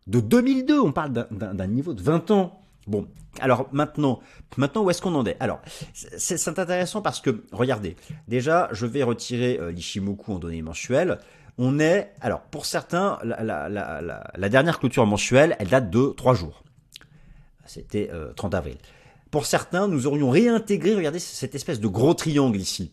de 0.08 0.19
2002, 0.19 0.80
on 0.80 0.91
parle 0.91 1.12
d'un 1.12 1.67
niveau 1.67 1.93
de 1.93 2.01
20 2.01 2.32
ans. 2.32 2.60
Bon, 2.88 3.08
alors 3.39 3.69
maintenant, 3.71 4.19
maintenant 4.58 4.84
où 4.84 4.89
est-ce 4.89 5.01
qu'on 5.01 5.13
en 5.13 5.25
est? 5.25 5.38
Alors, 5.39 5.62
c'est 5.93 6.47
intéressant 6.47 7.04
parce 7.04 7.21
que, 7.21 7.43
regardez, 7.51 7.95
déjà, 8.27 8.67
je 8.71 8.88
vais 8.88 9.04
retirer 9.04 9.60
euh, 9.60 9.71
l'Ishimoku 9.71 10.34
en 10.34 10.39
données 10.39 10.63
mensuelles. 10.63 11.19
On 11.58 11.80
est, 11.80 12.14
alors 12.22 12.42
pour 12.42 12.66
certains, 12.66 13.20
la, 13.24 14.50
dernière 14.50 14.80
clôture 14.80 15.06
mensuelle, 15.06 15.56
elle 15.60 15.68
date 15.68 15.90
de 15.90 16.14
3 16.18 16.34
jours. 16.34 16.64
C'était 17.66 18.10
30 18.36 18.54
euh, 18.54 18.58
avril. 18.58 18.78
Pour 19.30 19.46
certains, 19.46 19.88
nous 19.88 20.08
aurions 20.08 20.30
réintégré, 20.30 20.94
regardez 20.96 21.20
cette 21.20 21.56
espèce 21.56 21.80
de 21.80 21.88
gros 21.88 22.14
triangle 22.14 22.58
ici. 22.58 22.92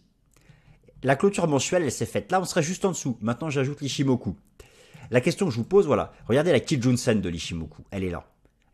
La 1.02 1.16
clôture 1.16 1.46
mensuelle, 1.46 1.82
elle 1.84 1.92
s'est 1.92 2.06
faite 2.06 2.30
là, 2.30 2.40
on 2.40 2.44
serait 2.44 2.62
juste 2.62 2.84
en 2.84 2.90
dessous. 2.90 3.16
Maintenant, 3.20 3.50
j'ajoute 3.50 3.80
l'Ishimoku. 3.80 4.36
La 5.10 5.20
question 5.20 5.46
que 5.46 5.52
je 5.52 5.56
vous 5.56 5.64
pose, 5.64 5.86
voilà, 5.86 6.12
regardez 6.26 6.52
la 6.52 6.60
Kijun-sen 6.60 7.20
de 7.20 7.28
l'Ishimoku, 7.28 7.82
elle 7.90 8.04
est 8.04 8.10
là. 8.10 8.24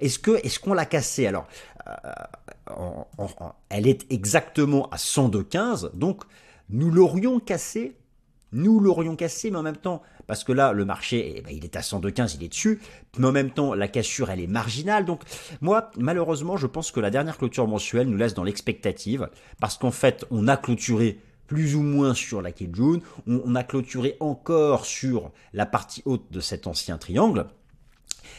Est-ce 0.00 0.18
que 0.18 0.32
est-ce 0.44 0.58
qu'on 0.58 0.74
l'a 0.74 0.86
cassée? 0.86 1.26
Alors, 1.26 1.46
euh, 1.86 3.48
elle 3.68 3.86
est 3.86 4.10
exactement 4.10 4.88
à 4.90 4.96
102,15, 4.96 5.96
donc 5.96 6.24
nous 6.68 6.90
l'aurions 6.90 7.38
cassée 7.38 7.96
nous 8.54 8.80
l'aurions 8.80 9.16
cassé, 9.16 9.50
mais 9.50 9.58
en 9.58 9.62
même 9.62 9.76
temps, 9.76 10.00
parce 10.26 10.44
que 10.44 10.52
là, 10.52 10.72
le 10.72 10.84
marché, 10.84 11.34
eh 11.36 11.42
ben, 11.42 11.52
il 11.54 11.64
est 11.64 11.76
à 11.76 11.80
102,15, 11.80 12.36
il 12.36 12.44
est 12.44 12.48
dessus, 12.48 12.80
mais 13.18 13.26
en 13.26 13.32
même 13.32 13.50
temps, 13.50 13.74
la 13.74 13.88
cassure, 13.88 14.30
elle 14.30 14.40
est 14.40 14.46
marginale. 14.46 15.04
Donc, 15.04 15.22
moi, 15.60 15.90
malheureusement, 15.98 16.56
je 16.56 16.66
pense 16.66 16.90
que 16.92 17.00
la 17.00 17.10
dernière 17.10 17.36
clôture 17.36 17.66
mensuelle 17.66 18.08
nous 18.08 18.16
laisse 18.16 18.34
dans 18.34 18.44
l'expectative, 18.44 19.28
parce 19.60 19.76
qu'en 19.76 19.90
fait, 19.90 20.24
on 20.30 20.48
a 20.48 20.56
clôturé 20.56 21.18
plus 21.46 21.74
ou 21.74 21.82
moins 21.82 22.14
sur 22.14 22.40
la 22.40 22.52
Kijun, 22.52 23.00
on, 23.26 23.42
on 23.44 23.54
a 23.54 23.64
clôturé 23.64 24.16
encore 24.20 24.86
sur 24.86 25.30
la 25.52 25.66
partie 25.66 26.02
haute 26.06 26.24
de 26.30 26.40
cet 26.40 26.66
ancien 26.66 26.96
triangle, 26.96 27.46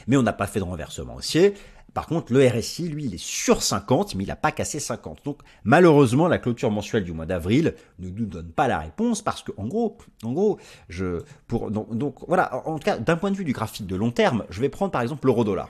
mais 0.07 0.17
on 0.17 0.23
n'a 0.23 0.33
pas 0.33 0.47
fait 0.47 0.59
de 0.59 0.65
renversement 0.65 1.15
haussier. 1.15 1.53
Par 1.95 2.07
contre, 2.07 2.33
le 2.33 2.45
RSI, 2.45 2.89
lui, 2.89 3.05
il 3.05 3.15
est 3.15 3.23
sur 3.23 3.63
50, 3.63 4.15
mais 4.15 4.25
il 4.25 4.27
n'a 4.27 4.35
pas 4.35 4.51
cassé 4.51 4.81
50. 4.81 5.23
Donc, 5.23 5.39
malheureusement, 5.63 6.27
la 6.27 6.37
clôture 6.37 6.69
mensuelle 6.69 7.05
du 7.05 7.13
mois 7.13 7.25
d'avril 7.25 7.73
ne 7.99 8.09
nous 8.09 8.25
donne 8.25 8.51
pas 8.51 8.67
la 8.67 8.79
réponse 8.79 9.21
parce 9.21 9.41
que, 9.41 9.53
en 9.55 9.65
gros, 9.65 9.97
en 10.21 10.33
gros, 10.33 10.59
je, 10.89 11.21
pour, 11.47 11.71
donc, 11.71 12.17
voilà, 12.27 12.67
en 12.67 12.77
tout 12.77 12.83
cas, 12.83 12.97
d'un 12.97 13.15
point 13.15 13.31
de 13.31 13.37
vue 13.37 13.45
du 13.45 13.53
graphique 13.53 13.87
de 13.87 13.95
long 13.95 14.11
terme, 14.11 14.43
je 14.49 14.59
vais 14.59 14.67
prendre 14.67 14.91
par 14.91 15.03
exemple 15.03 15.25
l'euro-dollar 15.25 15.69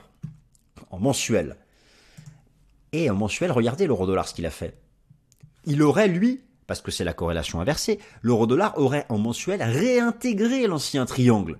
en 0.90 0.98
mensuel. 0.98 1.54
Et 2.90 3.08
en 3.08 3.14
mensuel, 3.14 3.52
regardez 3.52 3.86
l'euro-dollar 3.86 4.26
ce 4.26 4.34
qu'il 4.34 4.46
a 4.46 4.50
fait. 4.50 4.76
Il 5.64 5.80
aurait, 5.80 6.08
lui, 6.08 6.42
parce 6.66 6.80
que 6.80 6.90
c'est 6.90 7.04
la 7.04 7.12
corrélation 7.12 7.60
inversée, 7.60 8.00
l'euro-dollar 8.22 8.76
aurait 8.78 9.06
en 9.10 9.18
mensuel 9.18 9.62
réintégré 9.62 10.66
l'ancien 10.66 11.06
triangle. 11.06 11.56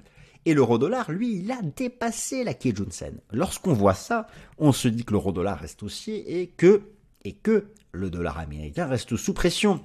Et 0.46 0.54
l'euro-dollar, 0.54 1.10
lui, 1.10 1.40
il 1.40 1.50
a 1.50 1.60
dépassé 1.60 2.44
la 2.44 2.54
Kijun-sen. 2.54 3.18
Lorsqu'on 3.32 3.72
voit 3.72 3.94
ça, 3.94 4.28
on 4.58 4.70
se 4.70 4.86
dit 4.86 5.04
que 5.04 5.12
l'euro-dollar 5.12 5.58
reste 5.58 5.82
haussier 5.82 6.40
et 6.40 6.46
que, 6.46 6.82
et 7.24 7.32
que 7.32 7.66
le 7.90 8.10
dollar 8.10 8.38
américain 8.38 8.86
reste 8.86 9.16
sous 9.16 9.34
pression. 9.34 9.82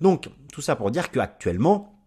Donc, 0.00 0.28
tout 0.52 0.62
ça 0.62 0.76
pour 0.76 0.92
dire 0.92 1.10
qu'actuellement, 1.10 2.00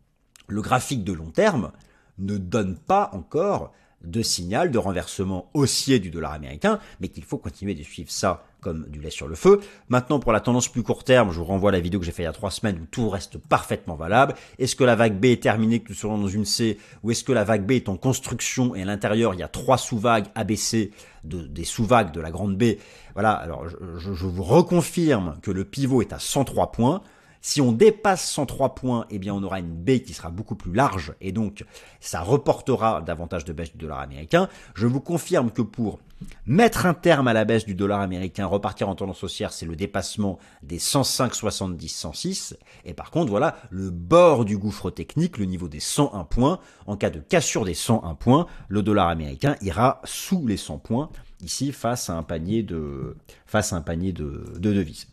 le 0.48 0.62
graphique 0.62 1.04
de 1.04 1.12
long 1.12 1.32
terme 1.32 1.74
ne 2.18 2.38
donne 2.38 2.78
pas 2.78 3.10
encore 3.12 3.74
de 4.04 4.22
signal 4.22 4.72
de 4.72 4.78
renversement 4.78 5.50
haussier 5.54 6.00
du 6.00 6.10
dollar 6.10 6.34
américain, 6.34 6.80
mais 7.00 7.08
qu'il 7.08 7.24
faut 7.24 7.38
continuer 7.38 7.74
de 7.74 7.84
suivre 7.84 8.12
ça 8.12 8.44
comme 8.62 8.86
du 8.90 9.02
lait 9.02 9.10
sur 9.10 9.28
le 9.28 9.36
feu. 9.36 9.60
Maintenant, 9.90 10.20
pour 10.20 10.32
la 10.32 10.40
tendance 10.40 10.68
plus 10.68 10.84
court 10.84 11.04
terme, 11.04 11.32
je 11.32 11.40
vous 11.40 11.46
renvoie 11.46 11.72
à 11.72 11.74
la 11.74 11.80
vidéo 11.80 12.00
que 12.00 12.06
j'ai 12.06 12.12
faite 12.12 12.24
il 12.24 12.28
y 12.28 12.30
a 12.30 12.34
trois 12.34 12.52
semaines 12.52 12.80
où 12.80 12.86
tout 12.86 13.10
reste 13.10 13.38
parfaitement 13.40 13.96
valable. 13.96 14.36
Est-ce 14.60 14.76
que 14.76 14.84
la 14.84 14.96
vague 14.96 15.20
B 15.20 15.26
est 15.26 15.42
terminée, 15.42 15.80
que 15.80 15.90
nous 15.90 15.96
serons 15.96 16.20
dans 16.20 16.28
une 16.28 16.46
C, 16.46 16.78
ou 17.04 17.12
est-ce 17.12 17.24
que 17.24 17.32
la 17.32 17.44
vague 17.44 17.66
B 17.66 17.72
est 17.72 17.90
en 17.90 17.98
construction 17.98 18.76
et 18.76 18.84
à 18.84 18.86
l'intérieur 18.86 19.34
il 19.34 19.40
y 19.40 19.44
a 19.44 19.48
trois 19.48 19.78
sous-vagues 19.78 20.28
ABC, 20.36 20.92
de, 21.24 21.42
des 21.42 21.64
sous-vagues 21.64 22.12
de 22.12 22.22
la 22.22 22.30
grande 22.30 22.56
B? 22.56 22.76
Voilà, 23.14 23.32
alors 23.32 23.68
je, 23.68 24.14
je 24.14 24.26
vous 24.26 24.44
reconfirme 24.44 25.38
que 25.42 25.52
le 25.52 25.66
pivot 25.66 26.02
est 26.02 26.14
à 26.14 26.20
103 26.20 26.72
points 26.72 27.02
Si 27.42 27.60
on 27.60 27.72
dépasse 27.72 28.30
103 28.30 28.76
points, 28.76 29.06
eh 29.10 29.18
bien 29.18 29.34
on 29.34 29.42
aura 29.42 29.60
une 29.60 29.74
baie 29.74 30.02
qui 30.02 30.14
sera 30.14 30.30
beaucoup 30.30 30.56
plus 30.56 30.74
large 30.74 31.14
et 31.22 31.32
donc 31.32 31.66
ça 32.00 32.22
reportera 32.22 33.02
davantage 33.02 33.46
de 33.46 33.54
baisse 33.54 33.72
du 33.72 33.80
dollar 33.80 34.00
américain. 34.00 34.48
Je 34.76 34.86
vous 34.86 35.02
confirme 35.02 35.50
que 35.50 35.64
pour 35.64 36.00
mettre 36.46 36.86
un 36.86 36.94
terme 36.94 37.28
à 37.28 37.34
la 37.34 37.46
baisse 37.46 37.66
du 37.66 37.74
dollar 37.74 38.00
américain, 38.00 38.46
repartir 38.46 38.90
en 38.90 38.96
tendance 38.96 39.24
haussière, 39.24 39.52
c'est 39.54 39.66
le 39.66 39.76
dépassement 39.76 40.38
des 40.62 40.78
105, 40.78 41.34
70, 41.34 41.90
106. 41.90 42.58
Et 42.86 42.94
par 42.94 43.10
contre, 43.10 43.32
voilà, 43.32 43.58
le 43.72 43.90
bord 43.90 44.46
du 44.46 44.58
gouffre 44.58 44.92
technique, 44.92 45.40
le 45.40 45.46
niveau 45.46 45.68
des 45.68 45.80
101 45.80 46.24
points. 46.26 46.60
En 46.86 46.96
cas 46.96 47.10
de 47.10 47.20
cassure 47.20 47.66
des 47.66 47.74
101 47.74 48.14
points, 48.14 48.46
le 48.68 48.84
dollar 48.84 49.08
américain 49.08 49.56
ira 49.62 50.00
sous 50.04 50.46
les 50.46 50.58
100 50.58 50.78
points 50.78 51.10
ici 51.44 51.72
face 51.72 52.10
à 52.12 52.14
un 52.14 52.22
panier 52.22 52.62
de 52.62 53.18
face 53.48 53.74
à 53.74 53.78
un 53.78 53.82
panier 53.82 54.14
de, 54.14 54.54
de 54.60 54.74
devises. 54.74 55.08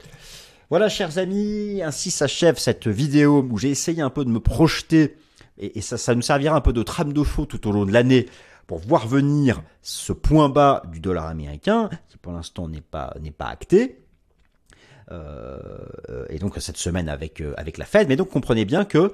Voilà, 0.71 0.91
chers 0.91 1.17
amis, 1.17 1.81
ainsi 1.83 2.11
s'achève 2.11 2.59
cette 2.59 2.89
vidéo 2.89 3.47
où 3.51 3.57
j'ai 3.57 3.71
essayé 3.71 4.03
un 4.03 4.11
peu 4.11 4.23
de 4.27 4.31
me 4.31 4.39
projeter 4.39 5.17
et, 5.57 5.81
ça, 5.81 6.15
nous 6.15 6.21
servira 6.21 6.57
un 6.57 6.61
peu 6.61 6.75
de 6.75 6.83
trame 6.83 7.15
de 7.15 7.23
faux 7.23 7.47
tout 7.47 7.67
au 7.67 7.73
long 7.73 7.87
de 7.87 7.93
l'année 7.93 8.27
pour 8.67 8.79
voir 8.79 9.09
venir 9.09 9.63
ce 9.81 10.13
point 10.13 10.51
bas 10.51 10.83
du 10.93 11.01
dollar 11.01 11.27
américain, 11.27 11.89
qui 12.11 12.19
pour 12.19 12.33
l'instant 12.33 12.69
n'est 12.69 12.83
pas, 12.83 13.15
n'est 13.19 13.31
pas 13.31 13.47
acté. 13.47 14.05
Euh, 15.11 16.27
et 16.29 16.39
donc 16.39 16.57
cette 16.59 16.77
semaine 16.77 17.09
avec, 17.09 17.41
euh, 17.41 17.55
avec 17.57 17.79
la 17.79 17.87
Fed. 17.87 18.07
Mais 18.07 18.17
donc 18.17 18.29
comprenez 18.29 18.67
bien 18.67 18.85
que, 18.85 18.99
euh, 18.99 19.11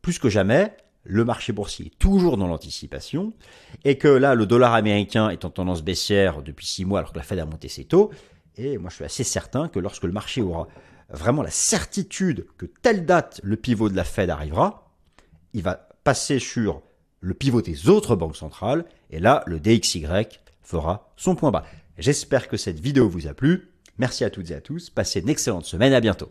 plus 0.00 0.20
que 0.20 0.28
jamais, 0.28 0.76
le 1.02 1.24
marché 1.24 1.52
boursier 1.52 1.86
est 1.86 1.98
toujours 1.98 2.36
dans 2.36 2.46
l'anticipation, 2.46 3.32
et 3.84 3.98
que 3.98 4.06
là, 4.06 4.36
le 4.36 4.46
dollar 4.46 4.74
américain 4.74 5.28
est 5.30 5.44
en 5.44 5.50
tendance 5.50 5.82
baissière 5.82 6.40
depuis 6.42 6.66
six 6.66 6.84
mois 6.84 7.00
alors 7.00 7.12
que 7.12 7.18
la 7.18 7.24
Fed 7.24 7.40
a 7.40 7.46
monté 7.46 7.66
ses 7.68 7.84
taux, 7.84 8.10
et 8.58 8.78
moi, 8.78 8.90
je 8.90 8.96
suis 8.96 9.04
assez 9.04 9.24
certain 9.24 9.68
que 9.68 9.78
lorsque 9.78 10.04
le 10.04 10.12
marché 10.12 10.42
aura 10.42 10.68
vraiment 11.10 11.42
la 11.42 11.50
certitude 11.50 12.46
que 12.58 12.66
telle 12.66 13.06
date 13.06 13.40
le 13.42 13.56
pivot 13.56 13.88
de 13.88 13.96
la 13.96 14.04
Fed 14.04 14.30
arrivera, 14.30 14.92
il 15.54 15.62
va 15.62 15.88
passer 16.04 16.38
sur 16.38 16.82
le 17.20 17.34
pivot 17.34 17.62
des 17.62 17.88
autres 17.88 18.16
banques 18.16 18.36
centrales, 18.36 18.84
et 19.10 19.18
là, 19.18 19.42
le 19.46 19.58
DXY 19.60 20.06
fera 20.62 21.12
son 21.16 21.34
point 21.34 21.50
bas. 21.50 21.64
J'espère 21.96 22.48
que 22.48 22.56
cette 22.56 22.78
vidéo 22.78 23.08
vous 23.08 23.26
a 23.26 23.34
plu. 23.34 23.70
Merci 23.98 24.24
à 24.24 24.30
toutes 24.30 24.50
et 24.50 24.54
à 24.54 24.60
tous. 24.60 24.90
Passez 24.90 25.20
une 25.20 25.28
excellente 25.28 25.64
semaine. 25.64 25.92
À 25.92 26.00
bientôt. 26.00 26.30